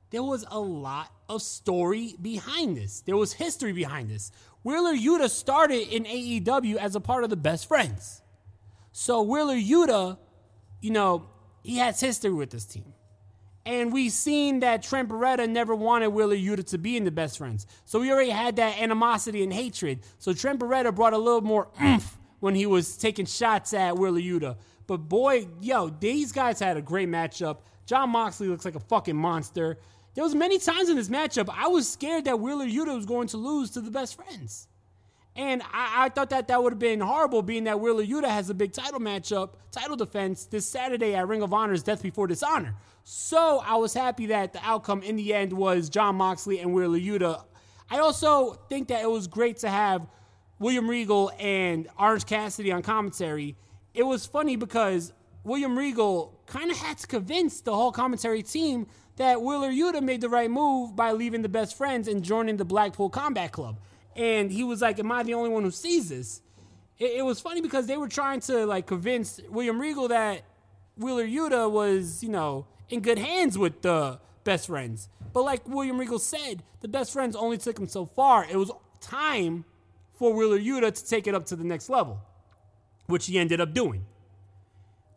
there 0.09 0.23
was 0.23 0.45
a 0.49 0.59
lot 0.59 1.11
of 1.29 1.41
story 1.41 2.15
behind 2.21 2.77
this. 2.77 3.01
There 3.01 3.17
was 3.17 3.33
history 3.33 3.73
behind 3.73 4.09
this. 4.09 4.31
Wheeler 4.63 4.95
Yuta 4.95 5.29
started 5.29 5.93
in 5.93 6.05
AEW 6.05 6.77
as 6.77 6.95
a 6.95 6.99
part 6.99 7.23
of 7.23 7.29
the 7.29 7.35
Best 7.35 7.67
Friends. 7.67 8.21
So 8.91 9.21
Wheeler 9.21 9.55
Yuta, 9.55 10.17
you 10.81 10.91
know, 10.91 11.27
he 11.63 11.77
has 11.77 11.99
history 11.99 12.33
with 12.33 12.49
this 12.49 12.65
team. 12.65 12.93
And 13.65 13.91
we've 13.91 14.11
seen 14.11 14.59
that 14.59 14.83
Trent 14.83 15.09
Beretta 15.09 15.49
never 15.49 15.73
wanted 15.73 16.09
Wheeler 16.09 16.35
Yuta 16.35 16.65
to 16.67 16.77
be 16.77 16.97
in 16.97 17.03
the 17.03 17.11
best 17.11 17.39
friends. 17.39 17.65
So 17.85 17.99
we 17.99 18.11
already 18.11 18.29
had 18.29 18.57
that 18.57 18.79
animosity 18.79 19.43
and 19.43 19.51
hatred. 19.51 20.01
So 20.19 20.33
Trent 20.33 20.59
Beretta 20.59 20.93
brought 20.93 21.13
a 21.13 21.17
little 21.17 21.41
more 21.41 21.69
oomph 21.81 22.17
when 22.39 22.53
he 22.53 22.67
was 22.67 22.95
taking 22.95 23.25
shots 23.25 23.73
at 23.73 23.97
Wheeler 23.97 24.19
Yuta. 24.19 24.57
But 24.85 24.97
boy, 24.97 25.47
yo, 25.61 25.89
these 25.89 26.31
guys 26.31 26.59
had 26.59 26.77
a 26.77 26.81
great 26.81 27.09
matchup. 27.09 27.59
Jon 27.87 28.11
Moxley 28.11 28.47
looks 28.47 28.65
like 28.65 28.75
a 28.75 28.79
fucking 28.79 29.15
monster. 29.15 29.79
There 30.13 30.23
was 30.23 30.35
many 30.35 30.59
times 30.59 30.89
in 30.89 30.95
this 30.95 31.09
matchup 31.09 31.49
I 31.51 31.67
was 31.67 31.89
scared 31.89 32.25
that 32.25 32.39
Wheeler 32.39 32.67
Yuta 32.67 32.95
was 32.95 33.05
going 33.05 33.27
to 33.29 33.37
lose 33.37 33.71
to 33.71 33.81
the 33.81 33.91
best 33.91 34.15
friends. 34.15 34.67
And 35.35 35.61
I, 35.73 36.05
I, 36.05 36.09
thought 36.09 36.29
that 36.29 36.47
that 36.47 36.63
would 36.63 36.71
have 36.71 36.79
been 36.79 37.01
horrible, 37.01 37.41
being 37.41 37.65
that 37.65 37.81
Wheeler 37.81 38.05
Yuta 38.05 38.29
has 38.29 38.49
a 38.49 38.53
big 38.53 38.71
title 38.71 39.01
matchup, 39.01 39.55
title 39.69 39.97
defense 39.97 40.45
this 40.45 40.65
Saturday 40.65 41.13
at 41.13 41.27
Ring 41.27 41.41
of 41.41 41.53
Honor's 41.53 41.83
Death 41.83 42.01
Before 42.01 42.25
Dishonor. 42.25 42.75
So 43.07 43.61
I 43.63 43.75
was 43.75 43.93
happy 43.93 44.25
that 44.25 44.51
the 44.53 44.59
outcome 44.63 45.03
in 45.03 45.15
the 45.15 45.33
end 45.33 45.53
was 45.53 45.89
Jon 45.89 46.15
Moxley 46.15 46.59
and 46.59 46.73
Wheeler 46.73 46.99
Yuta. 46.99 47.45
I 47.89 47.99
also 47.99 48.53
think 48.67 48.87
that 48.87 49.03
it 49.03 49.09
was 49.09 49.27
great 49.27 49.57
to 49.57 49.69
have 49.69 50.07
William 50.59 50.89
Regal 50.89 51.31
and 51.39 51.87
Orange 51.99 52.25
Cassidy 52.25 52.71
on 52.71 52.81
commentary. 52.81 53.55
It 53.93 54.03
was 54.03 54.25
funny 54.25 54.55
because 54.55 55.13
William 55.43 55.77
Regal 55.77 56.37
kind 56.47 56.71
of 56.71 56.77
had 56.77 56.97
to 56.97 57.07
convince 57.07 57.61
the 57.61 57.75
whole 57.75 57.91
commentary 57.91 58.41
team 58.41 58.87
that 59.17 59.41
Wheeler 59.41 59.69
Yuta 59.69 60.01
made 60.01 60.21
the 60.21 60.29
right 60.29 60.49
move 60.49 60.95
by 60.95 61.11
leaving 61.11 61.43
the 61.43 61.49
best 61.49 61.77
friends 61.77 62.07
and 62.07 62.23
joining 62.23 62.57
the 62.57 62.65
Blackpool 62.65 63.09
Combat 63.09 63.51
Club 63.51 63.79
and 64.15 64.51
he 64.51 64.63
was 64.63 64.81
like, 64.81 64.99
"Am 64.99 65.11
I 65.11 65.23
the 65.23 65.33
only 65.33 65.49
one 65.49 65.63
who 65.63 65.71
sees 65.71 66.09
this?" 66.09 66.41
It, 66.97 67.17
it, 67.17 67.25
was 67.25 67.39
funny 67.41 67.61
because 67.61 67.87
they 67.87 67.97
were 67.97 68.07
trying 68.07 68.39
to 68.41 68.65
like 68.65 68.87
convince 68.87 69.41
William 69.49 69.79
Regal 69.79 70.07
that 70.07 70.43
Wheeler 70.95 71.25
Yuta 71.25 71.69
was, 71.69 72.23
you 72.23 72.29
know, 72.29 72.65
in 72.89 73.01
good 73.01 73.17
hands 73.17 73.57
with 73.57 73.81
the 73.81 74.19
best 74.43 74.67
friends. 74.67 75.09
But 75.33 75.43
like 75.43 75.67
William 75.67 75.97
Regal 75.97 76.19
said, 76.19 76.63
the 76.81 76.87
best 76.87 77.11
friends 77.11 77.35
only 77.35 77.57
took 77.57 77.77
him 77.77 77.87
so 77.87 78.05
far. 78.05 78.45
It 78.45 78.55
was 78.55 78.71
time 79.01 79.65
for 80.13 80.33
Wheeler 80.33 80.59
Yuta 80.59 80.93
to 80.93 81.05
take 81.05 81.27
it 81.27 81.35
up 81.35 81.45
to 81.47 81.55
the 81.55 81.63
next 81.63 81.89
level, 81.89 82.19
which 83.07 83.25
he 83.25 83.37
ended 83.37 83.59
up 83.59 83.73
doing. 83.73 84.05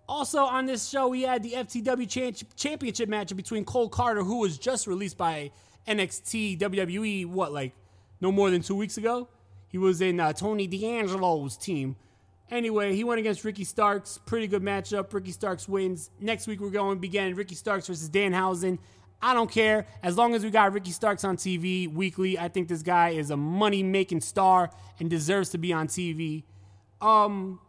Also 0.08 0.40
on 0.40 0.66
this 0.66 0.88
show, 0.88 1.08
we 1.08 1.22
had 1.22 1.42
the 1.42 1.52
FTW 1.52 2.44
championship 2.56 3.08
match 3.08 3.36
between 3.36 3.64
Cole 3.64 3.90
Karter, 3.90 4.24
who 4.24 4.38
was 4.38 4.58
just 4.58 4.86
released 4.86 5.18
by 5.18 5.50
NXT 5.86 6.58
WWE, 6.58 7.26
what, 7.26 7.52
like 7.52 7.72
no 8.20 8.32
more 8.32 8.50
than 8.50 8.62
two 8.62 8.74
weeks 8.74 8.96
ago. 8.96 9.28
He 9.68 9.76
was 9.76 10.00
in 10.00 10.18
uh, 10.18 10.32
Tony 10.32 10.66
D'Angelo's 10.66 11.56
team. 11.56 11.96
Anyway, 12.50 12.94
he 12.94 13.04
went 13.04 13.18
against 13.20 13.44
Ricky 13.44 13.64
Starks. 13.64 14.18
Pretty 14.24 14.46
good 14.46 14.62
matchup. 14.62 15.12
Ricky 15.12 15.32
Starks 15.32 15.68
wins. 15.68 16.10
Next 16.18 16.46
week, 16.46 16.60
we're 16.60 16.70
going 16.70 16.96
to 16.96 17.00
begin 17.00 17.34
Ricky 17.34 17.54
Starks 17.54 17.86
versus 17.86 18.08
Danhausen. 18.08 18.78
I 19.20 19.34
don't 19.34 19.50
care. 19.50 19.86
As 20.02 20.16
long 20.16 20.34
as 20.34 20.44
we 20.44 20.50
got 20.50 20.72
Ricky 20.72 20.92
Starks 20.92 21.24
on 21.24 21.36
TV 21.36 21.92
weekly, 21.92 22.38
I 22.38 22.48
think 22.48 22.68
this 22.68 22.82
guy 22.82 23.10
is 23.10 23.30
a 23.30 23.36
money 23.36 23.82
making 23.82 24.20
star 24.20 24.70
and 24.98 25.10
deserves 25.10 25.50
to 25.50 25.58
be 25.58 25.72
on 25.72 25.88
TV. 25.88 26.44
Um, 27.00 27.60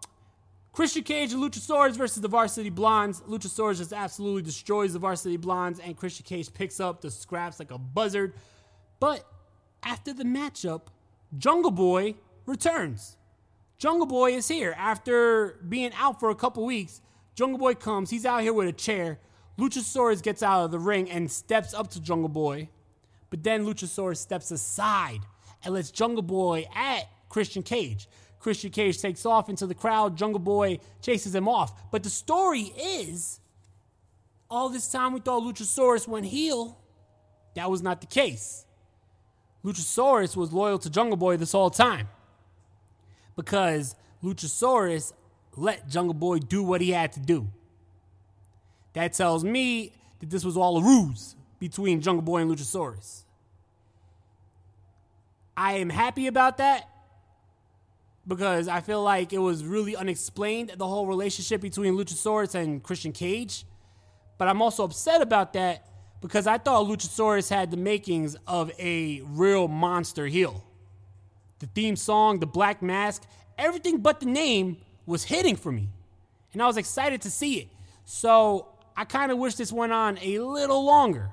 Christian 0.72 1.04
Cage 1.04 1.34
and 1.34 1.44
Luchasaurus 1.44 1.98
versus 1.98 2.22
the 2.22 2.28
Varsity 2.28 2.70
Blondes. 2.70 3.22
Luchasaurus 3.22 3.78
just 3.78 3.92
absolutely 3.92 4.44
destroys 4.44 4.94
the 4.94 5.00
Varsity 5.00 5.38
Blondes, 5.38 5.80
and 5.80 5.98
Christian 5.98 6.24
Cage 6.24 6.54
picks 6.54 6.80
up 6.80 7.02
the 7.02 7.12
scraps 7.12 7.60
like 7.60 7.72
a 7.72 7.78
buzzard. 7.78 8.34
But 9.00 9.26
after 9.84 10.14
the 10.14 10.24
matchup, 10.24 10.84
Jungle 11.38 11.72
Boy 11.72 12.16
returns. 12.46 13.18
Jungle 13.80 14.08
Boy 14.08 14.34
is 14.34 14.50
here 14.50 14.76
after 14.78 15.58
being 15.68 15.92
out 15.98 16.20
for 16.20 16.30
a 16.30 16.36
couple 16.36 16.66
weeks. 16.66 17.02
Jungle 17.34 17.58
Boy 17.58 17.76
comes. 17.76 18.10
He's 18.10 18.26
out 18.26 18.42
here 18.42 18.52
with 18.52 18.68
a 18.68 18.74
chair. 18.74 19.20
Luchasaurus 19.58 20.22
gets 20.22 20.44
out 20.44 20.66
of 20.66 20.72
the 20.72 20.80
ring 20.80 21.10
and 21.10 21.32
steps 21.32 21.74
up 21.74 21.90
to 21.92 22.02
Jungle 22.02 22.28
Boy. 22.28 22.68
But 23.30 23.42
then 23.42 23.66
Luchasaurus 23.66 24.18
steps 24.18 24.52
aside 24.52 25.22
and 25.64 25.74
lets 25.74 25.92
Jungle 25.92 26.24
Boy 26.24 26.68
at 26.76 27.08
Christian 27.30 27.64
Cage. 27.64 28.10
Christian 28.40 28.70
Cage 28.70 29.02
takes 29.02 29.26
off 29.26 29.48
into 29.48 29.66
the 29.66 29.76
crowd. 29.76 30.18
Jungle 30.18 30.40
Boy 30.40 30.80
chases 31.02 31.34
him 31.34 31.48
off. 31.48 31.90
But 31.90 32.04
the 32.04 32.10
story 32.10 32.74
is 32.78 33.40
all 34.50 34.68
this 34.68 34.92
time 34.92 35.14
we 35.14 35.22
thought 35.22 35.44
Luchasaurus 35.44 36.06
went 36.06 36.26
heel. 36.26 36.78
That 37.56 37.72
was 37.72 37.82
not 37.82 38.02
the 38.02 38.08
case. 38.08 38.66
Luchasaurus 39.64 40.36
was 40.36 40.52
loyal 40.52 40.80
to 40.80 40.90
Jungle 40.90 41.18
Boy 41.18 41.38
this 41.38 41.54
whole 41.54 41.70
time 41.70 42.10
because 43.36 43.96
Luchasaurus 44.24 45.14
let 45.56 45.88
Jungle 45.88 46.14
Boy 46.14 46.40
do 46.40 46.64
what 46.64 46.82
he 46.82 46.92
had 46.92 47.12
to 47.14 47.20
do. 47.20 47.48
That 48.94 49.14
tells 49.14 49.44
me 49.44 49.94
that 50.20 50.30
this 50.30 50.44
was 50.44 50.58
all 50.58 50.78
a 50.78 50.82
ruse 50.82 51.36
between 51.60 52.02
Jungle 52.02 52.22
Boy 52.22 52.42
and 52.42 52.52
Luchasaurus. 52.52 53.24
I 55.56 55.74
am 55.74 55.90
happy 55.90 56.28
about 56.28 56.58
that 56.58 56.88
because 58.26 58.68
I 58.68 58.80
feel 58.82 59.04
like 59.04 59.34
it 59.34 59.40
was 59.40 59.66
really 59.66 59.96
unexplained 59.96 60.74
the 60.78 60.88
whole 60.88 61.06
relationship 61.08 61.62
between 61.62 61.96
Luchasaurus 61.96 62.56
and 62.56 62.82
Christian 62.82 63.12
Cage. 63.12 63.66
But 64.38 64.48
I'm 64.48 64.62
also 64.62 64.86
upset 64.86 65.22
about 65.22 65.54
that 65.54 65.86
because 66.22 66.48
I 66.48 66.58
thought 66.58 66.88
Luchasaurus 66.88 67.50
had 67.50 67.72
the 67.72 67.78
makings 67.78 68.38
of 68.48 68.72
a 68.80 69.22
real 69.26 69.68
monster 69.68 70.28
heel. 70.28 70.64
The 71.60 71.68
theme 71.68 71.96
song, 71.96 72.40
the 72.40 72.48
black 72.48 72.82
mask, 72.82 73.24
everything 73.58 74.00
but 74.00 74.20
the 74.20 74.26
name 74.26 74.78
was 75.06 75.24
hitting 75.24 75.56
for 75.56 75.72
me. 75.72 75.90
And 76.54 76.62
I 76.62 76.68
was 76.68 76.78
excited 76.78 77.22
to 77.24 77.32
see 77.32 77.60
it. 77.60 77.68
So 78.06 78.68
I 78.96 79.06
kind 79.06 79.32
of 79.32 79.38
wish 79.38 79.56
this 79.56 79.72
went 79.72 79.92
on 79.92 80.18
a 80.22 80.40
little 80.40 80.84
longer. 80.84 81.32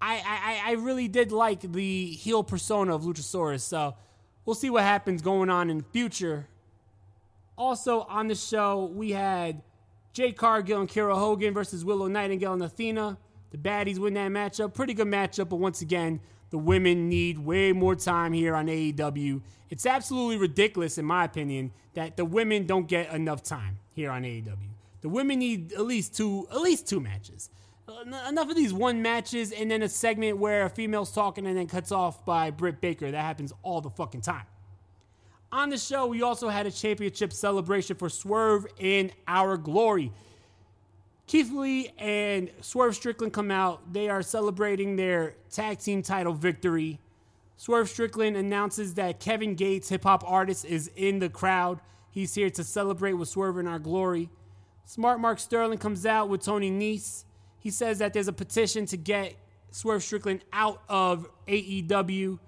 I, 0.00 0.60
I, 0.64 0.70
I 0.70 0.72
really 0.74 1.08
did 1.08 1.32
like 1.32 1.60
the 1.60 2.06
heel 2.06 2.42
persona 2.42 2.94
of 2.94 3.02
Luchasaurus. 3.02 3.60
So 3.60 3.94
we'll 4.44 4.54
see 4.54 4.70
what 4.70 4.84
happens 4.84 5.22
going 5.22 5.50
on 5.50 5.70
in 5.70 5.78
the 5.78 5.84
future. 5.84 6.48
Also 7.58 8.02
on 8.02 8.28
the 8.28 8.34
show, 8.34 8.90
we 8.94 9.10
had 9.10 9.62
Jade 10.12 10.36
Cargill 10.36 10.80
and 10.80 10.88
Kiera 10.88 11.14
Hogan 11.14 11.52
versus 11.52 11.84
Willow 11.84 12.08
Nightingale 12.08 12.54
and 12.54 12.62
Athena. 12.62 13.18
The 13.50 13.58
baddies 13.58 13.98
win 13.98 14.14
that 14.14 14.30
matchup. 14.30 14.74
Pretty 14.74 14.94
good 14.94 15.08
matchup, 15.08 15.48
but 15.48 15.56
once 15.56 15.80
again, 15.82 16.20
the 16.50 16.58
women 16.58 17.08
need 17.08 17.38
way 17.38 17.72
more 17.72 17.94
time 17.94 18.32
here 18.32 18.54
on 18.54 18.66
AEW. 18.66 19.42
It's 19.70 19.86
absolutely 19.86 20.36
ridiculous, 20.36 20.98
in 20.98 21.04
my 21.04 21.24
opinion, 21.24 21.72
that 21.94 22.16
the 22.16 22.24
women 22.24 22.66
don't 22.66 22.86
get 22.86 23.12
enough 23.12 23.42
time 23.42 23.78
here 23.92 24.10
on 24.10 24.22
AEW. 24.22 24.56
The 25.00 25.08
women 25.08 25.38
need 25.38 25.72
at 25.72 25.82
least 25.82 26.16
two, 26.16 26.46
at 26.50 26.60
least 26.60 26.88
two 26.88 27.00
matches. 27.00 27.50
Uh, 27.88 28.28
enough 28.28 28.50
of 28.50 28.56
these 28.56 28.72
one 28.72 29.00
matches 29.00 29.52
and 29.52 29.70
then 29.70 29.82
a 29.82 29.88
segment 29.88 30.38
where 30.38 30.64
a 30.64 30.70
female's 30.70 31.12
talking 31.12 31.46
and 31.46 31.56
then 31.56 31.66
cuts 31.68 31.92
off 31.92 32.24
by 32.24 32.50
Britt 32.50 32.80
Baker. 32.80 33.10
That 33.10 33.22
happens 33.22 33.52
all 33.62 33.80
the 33.80 33.90
fucking 33.90 34.22
time. 34.22 34.46
On 35.52 35.70
the 35.70 35.78
show, 35.78 36.06
we 36.06 36.22
also 36.22 36.48
had 36.48 36.66
a 36.66 36.70
championship 36.70 37.32
celebration 37.32 37.96
for 37.96 38.08
Swerve 38.08 38.66
in 38.78 39.12
Our 39.28 39.56
Glory. 39.56 40.12
Keith 41.26 41.52
Lee 41.52 41.90
and 41.98 42.50
Swerve 42.60 42.94
Strickland 42.94 43.32
come 43.32 43.50
out. 43.50 43.92
They 43.92 44.08
are 44.08 44.22
celebrating 44.22 44.96
their 44.96 45.34
tag 45.50 45.80
team 45.80 46.02
title 46.02 46.32
victory. 46.32 47.00
Swerve 47.56 47.88
Strickland 47.88 48.36
announces 48.36 48.94
that 48.94 49.18
Kevin 49.18 49.54
Gates, 49.54 49.88
hip 49.88 50.04
hop 50.04 50.22
artist, 50.26 50.64
is 50.64 50.90
in 50.94 51.18
the 51.18 51.28
crowd. 51.28 51.80
He's 52.10 52.34
here 52.34 52.50
to 52.50 52.62
celebrate 52.62 53.14
with 53.14 53.28
Swerve 53.28 53.58
in 53.58 53.66
Our 53.66 53.78
Glory. 53.78 54.30
Smart 54.84 55.18
Mark 55.18 55.40
Sterling 55.40 55.78
comes 55.78 56.06
out 56.06 56.28
with 56.28 56.44
Tony 56.44 56.70
Nese. 56.70 57.24
He 57.58 57.70
says 57.70 57.98
that 57.98 58.12
there's 58.12 58.28
a 58.28 58.32
petition 58.32 58.86
to 58.86 58.96
get 58.96 59.34
Swerve 59.72 60.04
Strickland 60.04 60.44
out 60.52 60.82
of 60.88 61.28
AEW. 61.48 62.38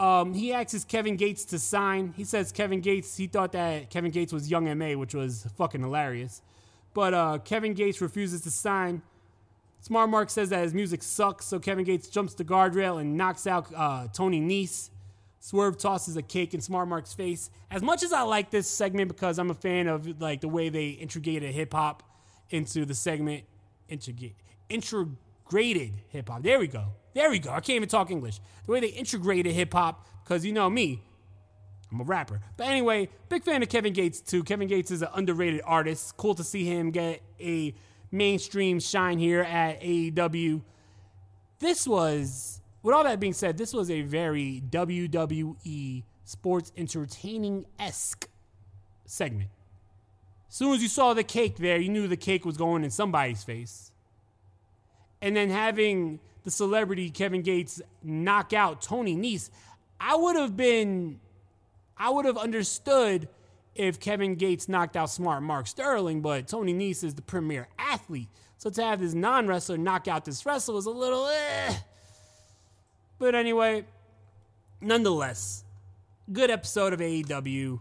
Um, 0.00 0.34
he 0.34 0.52
asks 0.52 0.84
Kevin 0.84 1.16
Gates 1.16 1.44
to 1.46 1.58
sign. 1.58 2.14
He 2.16 2.24
says 2.24 2.50
Kevin 2.50 2.80
Gates, 2.80 3.16
he 3.16 3.28
thought 3.28 3.52
that 3.52 3.90
Kevin 3.90 4.10
Gates 4.10 4.32
was 4.32 4.50
Young 4.50 4.64
MA, 4.76 4.94
which 4.94 5.14
was 5.14 5.46
fucking 5.56 5.82
hilarious. 5.82 6.42
But 6.94 7.14
uh, 7.14 7.38
Kevin 7.44 7.74
Gates 7.74 8.00
refuses 8.00 8.40
to 8.42 8.50
sign. 8.50 9.02
Smart 9.80 10.10
Mark 10.10 10.30
says 10.30 10.48
that 10.50 10.62
his 10.62 10.74
music 10.74 11.02
sucks, 11.02 11.46
so 11.46 11.58
Kevin 11.58 11.84
Gates 11.84 12.08
jumps 12.08 12.34
the 12.34 12.44
guardrail 12.44 13.00
and 13.00 13.16
knocks 13.16 13.46
out 13.46 13.72
uh, 13.74 14.08
Tony 14.12 14.40
Nese. 14.40 14.90
Swerve 15.40 15.78
tosses 15.78 16.16
a 16.16 16.22
cake 16.22 16.52
in 16.52 16.60
Smart 16.60 16.88
Mark's 16.88 17.14
face. 17.14 17.50
As 17.70 17.80
much 17.80 18.02
as 18.02 18.12
I 18.12 18.22
like 18.22 18.50
this 18.50 18.68
segment 18.68 19.08
because 19.08 19.38
I'm 19.38 19.50
a 19.50 19.54
fan 19.54 19.86
of 19.86 20.20
like 20.20 20.40
the 20.40 20.48
way 20.48 20.68
they 20.68 20.88
integrated 20.88 21.54
hip 21.54 21.72
hop 21.72 22.02
into 22.50 22.84
the 22.84 22.94
segment, 22.94 23.44
integrate, 23.88 24.34
integrated 24.68 25.92
hip 26.08 26.28
hop. 26.28 26.42
There 26.42 26.58
we 26.58 26.66
go. 26.66 26.86
There 27.14 27.30
we 27.30 27.38
go. 27.38 27.50
I 27.50 27.60
can't 27.60 27.76
even 27.76 27.88
talk 27.88 28.10
English. 28.10 28.40
The 28.66 28.72
way 28.72 28.80
they 28.80 28.88
integrated 28.88 29.52
hip 29.52 29.72
hop, 29.72 30.06
because 30.24 30.44
you 30.44 30.52
know 30.52 30.68
me, 30.68 31.02
I'm 31.90 32.00
a 32.00 32.04
rapper. 32.04 32.40
But 32.56 32.66
anyway, 32.68 33.08
big 33.28 33.44
fan 33.44 33.62
of 33.62 33.68
Kevin 33.68 33.92
Gates 33.92 34.20
too. 34.20 34.44
Kevin 34.44 34.68
Gates 34.68 34.90
is 34.90 35.02
an 35.02 35.08
underrated 35.14 35.62
artist. 35.64 36.16
Cool 36.16 36.34
to 36.34 36.44
see 36.44 36.64
him 36.64 36.90
get 36.90 37.22
a 37.40 37.74
mainstream 38.10 38.80
shine 38.80 39.18
here 39.18 39.42
at 39.42 39.80
AEW. 39.80 40.62
This 41.60 41.86
was, 41.86 42.60
with 42.82 42.94
all 42.94 43.04
that 43.04 43.20
being 43.20 43.32
said, 43.32 43.58
this 43.58 43.72
was 43.72 43.90
a 43.90 44.02
very 44.02 44.62
WWE 44.70 46.04
sports 46.24 46.72
entertaining 46.76 47.64
esque 47.78 48.28
segment. 49.06 49.50
As 50.48 50.54
soon 50.54 50.74
as 50.74 50.82
you 50.82 50.88
saw 50.88 51.14
the 51.14 51.24
cake 51.24 51.56
there, 51.56 51.78
you 51.78 51.88
knew 51.88 52.06
the 52.06 52.16
cake 52.16 52.44
was 52.44 52.56
going 52.56 52.84
in 52.84 52.90
somebody's 52.90 53.42
face. 53.44 53.92
And 55.20 55.36
then 55.36 55.50
having 55.50 56.20
the 56.44 56.50
celebrity 56.50 57.10
Kevin 57.10 57.42
Gates 57.42 57.82
knock 58.02 58.52
out 58.52 58.80
Tony 58.80 59.16
Nese, 59.16 59.50
I 60.00 60.16
would 60.16 60.36
have 60.36 60.56
been, 60.56 61.20
I 61.98 62.10
would 62.10 62.24
have 62.24 62.36
understood 62.36 63.28
if 63.74 64.00
Kevin 64.00 64.34
Gates 64.34 64.68
knocked 64.68 64.96
out 64.96 65.10
smart 65.10 65.42
Mark 65.42 65.66
Sterling, 65.66 66.20
but 66.20 66.48
Tony 66.48 66.74
Nese 66.74 67.04
is 67.04 67.14
the 67.14 67.22
premier 67.22 67.68
athlete. 67.78 68.28
So 68.56 68.70
to 68.70 68.82
have 68.82 69.00
this 69.00 69.14
non 69.14 69.46
wrestler 69.46 69.78
knock 69.78 70.08
out 70.08 70.24
this 70.24 70.44
wrestler 70.44 70.74
was 70.74 70.86
a 70.86 70.90
little 70.90 71.26
eh. 71.28 71.74
But 73.18 73.34
anyway, 73.34 73.84
nonetheless, 74.80 75.64
good 76.32 76.50
episode 76.50 76.92
of 76.92 77.00
AEW 77.00 77.80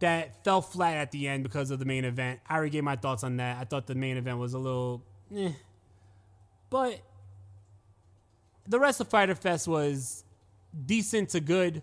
that 0.00 0.44
fell 0.44 0.60
flat 0.60 0.96
at 0.96 1.10
the 1.10 1.26
end 1.28 1.42
because 1.42 1.70
of 1.70 1.78
the 1.78 1.84
main 1.84 2.04
event. 2.04 2.40
I 2.48 2.56
already 2.56 2.70
gave 2.70 2.84
my 2.84 2.96
thoughts 2.96 3.24
on 3.24 3.38
that. 3.38 3.58
I 3.58 3.64
thought 3.64 3.86
the 3.86 3.94
main 3.94 4.16
event 4.16 4.38
was 4.38 4.54
a 4.54 4.58
little 4.58 5.02
eh. 5.34 5.52
But 6.68 7.00
the 8.68 8.80
rest 8.80 9.00
of 9.00 9.08
Fyter 9.08 9.34
Fest 9.34 9.68
was 9.68 10.24
decent 10.84 11.30
to 11.30 11.40
good. 11.40 11.82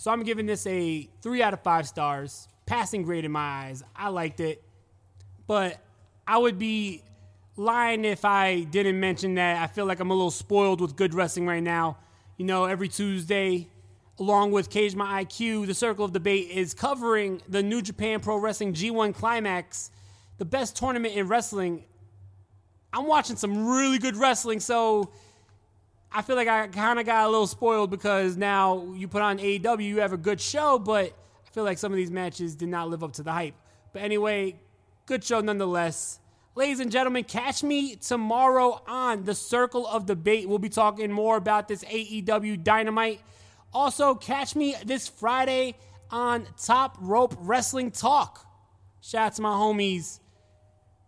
So 0.00 0.10
I'm 0.10 0.22
giving 0.22 0.46
this 0.46 0.66
a 0.66 1.06
three 1.20 1.42
out 1.42 1.52
of 1.52 1.60
five 1.60 1.86
stars. 1.86 2.48
Passing 2.64 3.02
grade 3.02 3.26
in 3.26 3.32
my 3.32 3.66
eyes. 3.66 3.84
I 3.94 4.08
liked 4.08 4.40
it. 4.40 4.64
But 5.46 5.78
I 6.26 6.38
would 6.38 6.58
be 6.58 7.02
lying 7.56 8.06
if 8.06 8.24
I 8.24 8.62
didn't 8.62 8.98
mention 8.98 9.34
that 9.34 9.62
I 9.62 9.66
feel 9.66 9.84
like 9.84 10.00
I'm 10.00 10.10
a 10.10 10.14
little 10.14 10.30
spoiled 10.30 10.80
with 10.80 10.96
good 10.96 11.12
wrestling 11.12 11.46
right 11.46 11.62
now. 11.62 11.98
You 12.38 12.46
know, 12.46 12.64
every 12.64 12.88
Tuesday, 12.88 13.68
along 14.18 14.52
with 14.52 14.70
Cage 14.70 14.96
My 14.96 15.22
IQ, 15.22 15.66
the 15.66 15.74
Circle 15.74 16.06
of 16.06 16.14
Debate 16.14 16.48
is 16.48 16.72
covering 16.72 17.42
the 17.46 17.62
New 17.62 17.82
Japan 17.82 18.20
Pro 18.20 18.38
Wrestling 18.38 18.72
G1 18.72 19.14
Climax, 19.14 19.90
the 20.38 20.46
best 20.46 20.76
tournament 20.76 21.14
in 21.14 21.28
wrestling. 21.28 21.84
I'm 22.90 23.06
watching 23.06 23.36
some 23.36 23.68
really 23.68 23.98
good 23.98 24.16
wrestling, 24.16 24.60
so 24.60 25.12
I 26.12 26.22
feel 26.22 26.34
like 26.34 26.48
I 26.48 26.66
kind 26.66 26.98
of 26.98 27.06
got 27.06 27.26
a 27.26 27.30
little 27.30 27.46
spoiled 27.46 27.90
because 27.90 28.36
now 28.36 28.92
you 28.94 29.06
put 29.06 29.22
on 29.22 29.38
AEW, 29.38 29.84
you 29.84 30.00
have 30.00 30.12
a 30.12 30.16
good 30.16 30.40
show, 30.40 30.78
but 30.78 31.06
I 31.46 31.50
feel 31.52 31.62
like 31.62 31.78
some 31.78 31.92
of 31.92 31.96
these 31.96 32.10
matches 32.10 32.56
did 32.56 32.68
not 32.68 32.90
live 32.90 33.04
up 33.04 33.12
to 33.14 33.22
the 33.22 33.32
hype. 33.32 33.54
But 33.92 34.02
anyway, 34.02 34.60
good 35.06 35.22
show 35.22 35.40
nonetheless. 35.40 36.18
Ladies 36.56 36.80
and 36.80 36.90
gentlemen, 36.90 37.22
catch 37.22 37.62
me 37.62 37.94
tomorrow 37.94 38.82
on 38.88 39.24
the 39.24 39.36
Circle 39.36 39.86
of 39.86 40.04
Debate. 40.06 40.48
We'll 40.48 40.58
be 40.58 40.68
talking 40.68 41.12
more 41.12 41.36
about 41.36 41.68
this 41.68 41.84
AEW 41.84 42.64
Dynamite. 42.64 43.20
Also, 43.72 44.16
catch 44.16 44.56
me 44.56 44.74
this 44.84 45.06
Friday 45.06 45.76
on 46.10 46.44
Top 46.60 46.96
Rope 47.00 47.36
Wrestling 47.38 47.92
Talk. 47.92 48.44
Shout 49.00 49.26
out 49.26 49.34
to 49.36 49.42
my 49.42 49.52
homies, 49.52 50.18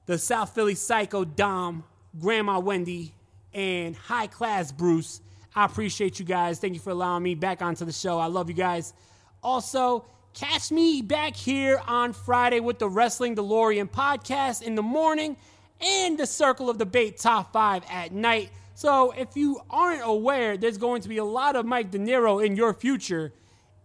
the 0.07 0.17
South 0.17 0.55
Philly 0.55 0.77
Psycho 0.77 1.25
Dom, 1.25 1.83
Grandma 2.21 2.61
Wendy, 2.61 3.15
and 3.55 3.97
High 3.97 4.27
Class 4.27 4.73
Bruce. 4.73 5.21
I 5.55 5.65
appreciate 5.65 6.19
you 6.19 6.25
guys. 6.25 6.59
Thank 6.59 6.75
you 6.75 6.81
for 6.81 6.91
allowing 6.91 7.23
me 7.23 7.35
back 7.35 7.61
onto 7.63 7.85
the 7.85 7.93
show. 7.93 8.19
I 8.19 8.27
love 8.27 8.49
you 8.49 8.55
guys. 8.55 8.95
Also, 9.43 10.05
catch 10.35 10.71
me 10.71 11.03
back 11.03 11.37
here 11.37 11.81
on 11.87 12.13
Friday 12.13 12.61
with 12.61 12.79
the 12.79 12.89
Wrestling 12.89 13.37
DeLorean 13.37 13.91
podcast 13.91 14.63
in 14.63 14.75
the 14.75 14.83
morning 14.83 15.37
and 15.81 16.19
the 16.19 16.27
Circle 16.27 16.71
of 16.71 16.79
Debate 16.79 17.19
top 17.19 17.53
five 17.53 17.83
at 17.91 18.13
night. 18.13 18.51
So, 18.75 19.11
if 19.11 19.37
you 19.37 19.61
aren't 19.69 20.03
aware, 20.03 20.57
there's 20.57 20.79
going 20.79 21.03
to 21.03 21.09
be 21.09 21.19
a 21.19 21.25
lot 21.25 21.57
of 21.57 21.67
Mike 21.67 21.91
De 21.91 21.99
Niro 21.99 22.45
in 22.45 22.57
your 22.57 22.73
future, 22.73 23.33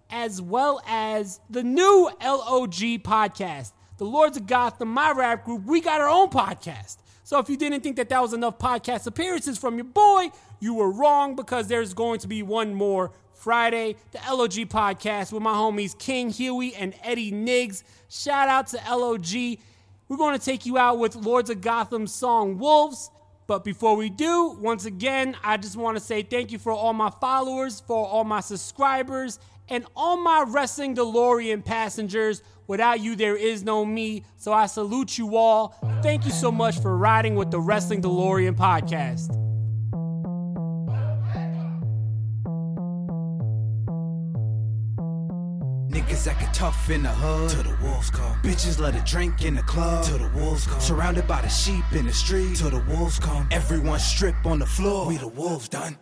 as 0.10 0.41
well 0.41 0.82
as 0.88 1.41
the 1.49 1.63
new 1.63 2.10
LOG 2.23 3.03
podcast. 3.03 3.73
The 3.97 4.06
Lords 4.06 4.38
of 4.38 4.47
Gotham, 4.47 4.89
my 4.89 5.12
rap 5.12 5.43
group, 5.43 5.65
we 5.65 5.82
got 5.82 5.99
our 5.99 6.08
own 6.08 6.30
podcast. 6.30 6.97
So 7.27 7.39
if 7.39 7.49
you 7.49 7.57
didn't 7.57 7.81
think 7.81 7.97
that 7.97 8.07
that 8.07 8.21
was 8.21 8.31
enough 8.31 8.57
podcast 8.57 9.05
appearances 9.05 9.57
from 9.57 9.75
your 9.75 9.83
boy, 9.83 10.31
you 10.61 10.73
were 10.75 10.89
wrong 10.89 11.35
because 11.35 11.67
there's 11.67 11.93
going 11.93 12.21
to 12.21 12.27
be 12.29 12.41
one 12.41 12.73
more 12.73 13.11
Friday, 13.33 13.97
the 14.13 14.19
LOG 14.33 14.53
podcast 14.69 15.33
with 15.33 15.43
my 15.43 15.51
homies 15.51 15.99
King 15.99 16.29
Huey 16.29 16.73
and 16.73 16.95
Eddie 17.03 17.33
Niggs. 17.33 17.83
Shout 18.07 18.47
out 18.47 18.67
to 18.67 18.77
LOG. 18.89 19.59
We're 20.07 20.15
going 20.15 20.39
to 20.39 20.45
take 20.45 20.65
you 20.65 20.77
out 20.77 20.99
with 20.99 21.17
Lords 21.17 21.49
of 21.49 21.59
Gotham's 21.59 22.13
song 22.13 22.59
Wolves. 22.59 23.11
But 23.45 23.65
before 23.65 23.97
we 23.97 24.09
do, 24.09 24.55
once 24.61 24.85
again, 24.85 25.35
I 25.43 25.57
just 25.57 25.75
want 25.75 25.97
to 25.97 26.01
say 26.01 26.21
thank 26.21 26.53
you 26.53 26.59
for 26.59 26.71
all 26.71 26.93
my 26.93 27.09
followers, 27.09 27.81
for 27.81 28.07
all 28.07 28.23
my 28.23 28.39
subscribers, 28.39 29.37
and 29.69 29.86
all 29.95 30.17
my 30.17 30.45
Wrestling 30.47 30.95
DeLorean 30.95 31.63
passengers. 31.63 32.41
Without 32.67 32.99
you, 32.99 33.15
there 33.15 33.36
is 33.36 33.63
no 33.63 33.86
me. 33.86 34.25
So 34.36 34.51
I 34.51 34.65
salute 34.65 35.17
you 35.17 35.38
all. 35.38 35.75
Thank 36.01 36.25
you 36.25 36.32
so 36.32 36.51
much 36.51 36.80
for 36.80 36.97
riding 36.97 37.36
with 37.36 37.51
the 37.51 37.60
Wrestling 37.60 38.01
DeLorean 38.01 38.56
podcast. 38.56 39.36
Niggas 45.89 46.27
acting 46.27 46.49
tough 46.53 46.89
in 46.89 47.03
the 47.03 47.10
hood. 47.10 47.49
To 47.51 47.63
the 47.63 47.77
wolves 47.82 48.10
come. 48.10 48.39
Bitches 48.41 48.80
let 48.80 48.95
a 48.95 49.01
drink 49.10 49.43
in 49.43 49.56
the 49.56 49.63
club. 49.63 50.03
To 50.06 50.17
the 50.17 50.30
wolves 50.36 50.67
come. 50.67 50.80
Surrounded 50.80 51.27
by 51.27 51.41
the 51.41 51.49
sheep 51.49 51.86
in 51.93 52.06
the 52.06 52.13
street. 52.13 52.56
To 52.58 52.69
the 52.69 52.84
wolves 52.89 53.17
come. 53.19 53.47
Everyone 53.51 53.99
strip 53.99 54.36
on 54.45 54.60
the 54.60 54.65
floor. 54.65 55.08
We 55.08 55.17
the 55.17 55.27
wolves 55.27 55.69
done. 55.69 55.97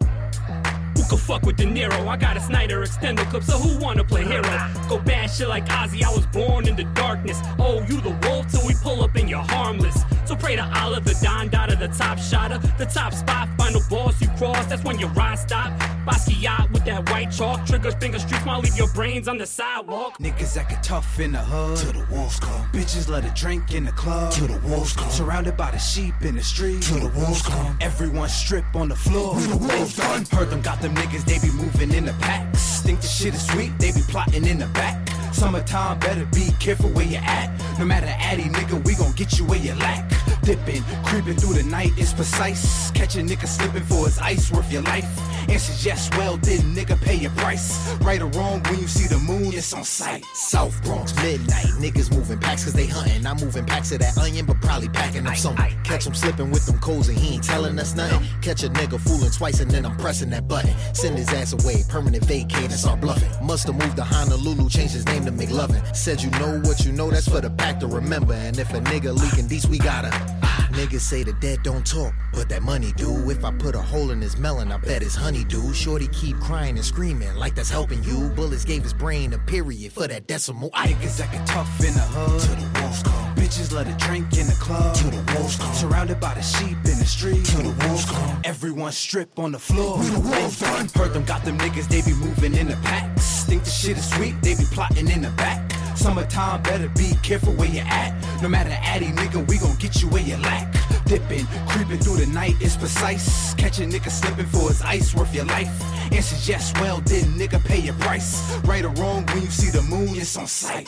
Could 1.09 1.19
fuck 1.19 1.43
with 1.43 1.57
De 1.57 1.65
Niro? 1.65 2.07
I 2.07 2.17
got 2.17 2.35
a 2.35 2.39
Snyder 2.39 2.81
extender 2.81 3.29
clip, 3.29 3.43
so 3.43 3.57
who 3.59 3.77
wanna 3.77 4.03
play 4.03 4.23
hero? 4.23 4.41
Go 4.89 4.99
bad 4.99 5.29
shit 5.29 5.47
like 5.47 5.65
Ozzy, 5.67 6.03
I 6.03 6.09
was 6.09 6.25
born 6.27 6.67
in 6.67 6.75
the 6.75 6.83
darkness. 6.95 7.39
Oh, 7.59 7.81
you 7.83 8.01
the 8.01 8.17
wolf 8.27 8.47
till 8.47 8.65
we 8.65 8.73
pull 8.81 9.03
up 9.03 9.15
and 9.15 9.29
you're 9.29 9.39
harmless. 9.39 10.03
So 10.25 10.35
pray 10.35 10.55
to 10.55 10.63
Allah, 10.79 11.01
the 11.01 11.15
Don 11.21 11.49
Dada, 11.49 11.75
the 11.75 11.88
top 11.88 12.17
shotter, 12.17 12.57
the 12.79 12.85
top 12.85 13.13
spot, 13.13 13.47
final 13.57 13.81
boss 13.91 14.19
you 14.19 14.27
cross, 14.38 14.65
that's 14.65 14.83
when 14.83 14.97
your 14.97 15.09
ride 15.09 15.38
stop. 15.38 15.71
Basquiat 16.05 16.71
with 16.71 16.83
that 16.85 17.07
white 17.11 17.31
chalk, 17.31 17.65
triggers, 17.67 17.93
finger 17.95 18.17
streaks, 18.17 18.43
might 18.43 18.63
leave 18.63 18.75
your 18.75 18.88
brains 18.93 19.27
on 19.27 19.38
the 19.38 19.45
sidewalk. 19.45 20.17
Niggas 20.17 20.57
acting 20.57 20.79
tough 20.81 21.19
in 21.19 21.33
the 21.33 21.38
hood. 21.38 21.77
To 21.77 21.99
the 21.99 22.05
wolves 22.11 22.39
come. 22.39 22.67
Bitches 22.71 23.07
let 23.07 23.23
a 23.23 23.29
drink 23.39 23.73
in 23.73 23.85
the 23.85 23.91
club. 23.91 24.31
To 24.33 24.47
the 24.47 24.59
wolves 24.67 24.93
come. 24.93 25.09
Surrounded 25.11 25.57
by 25.57 25.69
the 25.69 25.77
sheep 25.77 26.15
in 26.21 26.35
the 26.35 26.43
street. 26.43 26.81
To 26.83 26.95
the 26.95 27.09
wolves 27.09 27.43
come. 27.43 27.77
Everyone 27.79 28.29
strip 28.29 28.65
on 28.75 28.89
the 28.89 28.95
floor. 28.95 29.35
We 29.35 29.43
the 29.43 29.57
wolves 29.57 29.95
done. 29.95 30.25
Heard 30.31 30.49
them 30.49 30.61
got 30.61 30.81
them 30.81 30.95
niggas, 30.95 31.25
they 31.25 31.38
be 31.39 31.53
moving 31.53 31.93
in 31.93 32.05
the 32.05 32.13
packs. 32.13 32.81
Think 32.81 33.01
the 33.01 33.07
shit 33.07 33.35
is 33.35 33.45
sweet, 33.45 33.77
they 33.77 33.91
be 33.91 34.01
plotting 34.07 34.45
in 34.45 34.57
the 34.57 34.67
back. 34.67 35.14
Summertime, 35.36 36.00
better 36.00 36.26
be 36.28 36.48
careful 36.62 36.89
where 36.91 37.06
you 37.06 37.17
at. 37.17 37.52
No 37.78 37.84
matter 37.84 38.08
addy, 38.08 38.43
nigga, 38.43 38.82
we 38.86 38.95
gon' 38.95 39.12
get 39.15 39.38
you 39.38 39.43
where 39.43 39.60
you 39.60 39.76
lack. 39.76 40.10
Dipping, 40.45 40.84
creeping 41.03 41.36
through 41.38 41.55
the 41.55 41.63
night 41.63 41.97
is 41.97 42.13
precise. 42.13 42.91
Catch 42.91 43.15
a 43.15 43.19
nigga 43.21 43.47
slipping 43.47 43.84
for 43.84 44.05
his 44.05 44.19
ice, 44.19 44.51
worth 44.51 44.71
your 44.71 44.84
life. 44.84 45.05
Answers 45.49 45.84
yes, 45.84 46.08
well, 46.17 46.38
did 46.38 46.62
nigga 46.62 47.01
pay 47.01 47.15
your 47.15 47.31
price? 47.31 47.95
Right 48.01 48.21
or 48.21 48.27
wrong, 48.27 48.62
when 48.65 48.79
you 48.79 48.88
see 48.88 49.08
the 49.08 49.17
moon, 49.17 49.53
it's 49.53 49.73
on 49.73 49.84
sight. 49.84 50.23
South 50.34 50.79
Bronx, 50.84 51.15
midnight, 51.15 51.65
niggas 51.81 52.15
moving 52.15 52.38
packs 52.39 52.63
cause 52.63 52.73
they 52.73 52.86
hunting. 52.86 53.25
I'm 53.25 53.38
moving 53.38 53.65
packs 53.65 53.91
of 53.91 53.99
that 53.99 54.15
onion, 54.19 54.45
but 54.45 54.62
probably 54.62 54.89
packing 54.89 55.25
up 55.25 55.36
something. 55.36 55.65
Catch 55.84 56.05
him 56.05 56.13
slipping 56.13 56.51
with 56.51 56.67
them 56.67 56.77
codes 56.77 57.10
and 57.10 57.17
he 57.17 57.36
ain't 57.36 57.43
telling 57.43 57.79
us 57.79 57.95
nothing. 57.95 58.27
Catch 58.41 58.63
a 58.63 58.69
nigga 58.69 58.99
fooling 58.99 59.31
twice 59.31 59.62
and 59.62 59.71
then 59.71 59.84
I'm 59.84 59.97
pressing 59.97 60.29
that 60.29 60.47
button. 60.47 60.73
Send 60.93 61.17
his 61.17 61.29
ass 61.29 61.53
away, 61.53 61.84
permanent 61.89 62.23
vacate 62.25 62.65
and 62.65 62.71
start 62.71 63.01
bluffing. 63.01 63.31
Must 63.43 63.65
have 63.65 63.75
moved 63.75 63.95
to 63.97 64.03
Honolulu, 64.03 64.69
changed 64.69 64.93
his 64.93 65.08
name 65.08 65.25
to 65.25 65.31
McLovin. 65.31 65.95
Said 65.95 66.21
you 66.21 66.29
know 66.31 66.60
what 66.65 66.86
you 66.86 66.91
know, 66.91 67.10
that's 67.10 67.27
for 67.27 67.41
the 67.41 67.49
pack 67.49 67.79
to 67.79 67.88
remember. 67.88 68.34
And 68.34 68.60
if 68.60 68.71
a 68.75 68.79
nigga 68.79 69.12
leaking 69.19 69.47
these, 69.47 69.67
we 69.67 69.79
gotta. 69.79 70.35
Niggas 70.75 70.99
say 70.99 71.23
the 71.23 71.31
dead 71.31 71.63
don't 71.63 71.85
talk, 71.85 72.13
but 72.33 72.49
that 72.49 72.61
money 72.61 72.91
do. 72.97 73.29
If 73.29 73.45
I 73.45 73.51
put 73.53 73.75
a 73.75 73.81
hole 73.81 74.11
in 74.11 74.19
his 74.21 74.38
melon, 74.38 74.73
I 74.73 74.77
bet 74.77 75.01
his 75.01 75.15
honey 75.15 75.45
do. 75.45 75.73
Shorty 75.73 76.09
keep 76.09 76.35
crying 76.41 76.75
and 76.75 76.83
screaming 76.83 77.33
like 77.38 77.55
that's 77.55 77.69
helping 77.69 78.03
you. 78.03 78.27
Bullets 78.35 78.65
gave 78.65 78.83
his 78.83 78.93
brain 78.93 79.31
a 79.31 79.38
period 79.38 79.93
for 79.93 80.05
that 80.05 80.27
decimal. 80.27 80.69
I 80.73 80.89
Niggas 80.89 81.21
acting 81.21 81.45
tough 81.45 81.79
in 81.79 81.93
the 81.93 82.01
hood. 82.01 82.41
To 82.41 82.49
the 82.49 82.81
wolves 82.81 83.03
come. 83.03 83.35
Bitches 83.35 83.71
let 83.71 83.88
a 83.88 84.05
drink 84.05 84.38
in 84.38 84.47
the 84.47 84.57
club. 84.59 84.93
To 84.97 85.05
the 85.05 85.33
wolves 85.33 85.55
come. 85.55 85.73
Surrounded 85.73 86.19
by 86.19 86.33
the 86.33 86.41
sheep 86.41 86.75
in 86.83 86.99
the 86.99 87.05
street. 87.05 87.45
Till 87.45 87.71
the 87.71 87.88
wolves 87.88 88.03
come. 88.03 88.41
Everyone 88.43 88.91
strip 88.91 89.39
on 89.39 89.53
the 89.53 89.59
floor. 89.59 89.97
When 89.97 90.11
the 90.11 90.57
done. 90.59 90.89
Heard 90.93 91.13
them 91.13 91.23
got 91.23 91.45
them 91.45 91.57
niggas, 91.57 91.88
they 91.88 92.01
be 92.01 92.17
moving 92.17 92.53
in 92.53 92.67
the 92.67 92.75
packs. 92.83 93.45
Think 93.45 93.63
the 93.63 93.69
shit 93.69 93.97
is 93.97 94.09
sweet, 94.09 94.35
they 94.41 94.55
be 94.55 94.65
plotting 94.65 95.07
in 95.09 95.21
the 95.21 95.29
back. 95.38 95.71
Summertime, 95.95 96.62
better 96.63 96.89
be 96.89 97.13
careful 97.23 97.53
where 97.53 97.69
you 97.69 97.81
at. 97.81 98.13
No 98.41 98.49
matter 98.49 98.77
addy, 98.81 99.08
nigga, 99.08 99.47
we 99.47 99.58
gon' 99.58 99.75
get 99.77 100.01
you 100.01 100.10
where 100.10 100.21
you 100.21 100.38
lack. 100.38 100.73
Dipping, 101.05 101.45
creeping 101.67 101.99
through 101.99 102.17
the 102.17 102.25
night 102.27 102.60
is 102.62 102.75
precise. 102.75 103.53
Catch 103.55 103.79
a 103.79 103.84
nigga 103.84 104.10
slipping 104.10 104.45
for 104.47 104.69
his 104.69 104.81
ice 104.81 105.13
worth 105.15 105.34
your 105.34 105.45
life. 105.45 105.69
Answers 106.12 106.47
yes, 106.47 106.73
well, 106.81 106.99
did 107.01 107.25
nigga 107.25 107.63
pay 107.63 107.79
your 107.79 107.95
price? 107.95 108.58
Right 108.65 108.84
or 108.84 108.89
wrong, 108.89 109.25
when 109.27 109.41
you 109.43 109.49
see 109.49 109.69
the 109.69 109.81
moon, 109.84 110.10
it's 110.15 110.38
on 110.38 110.47
sight. 110.47 110.88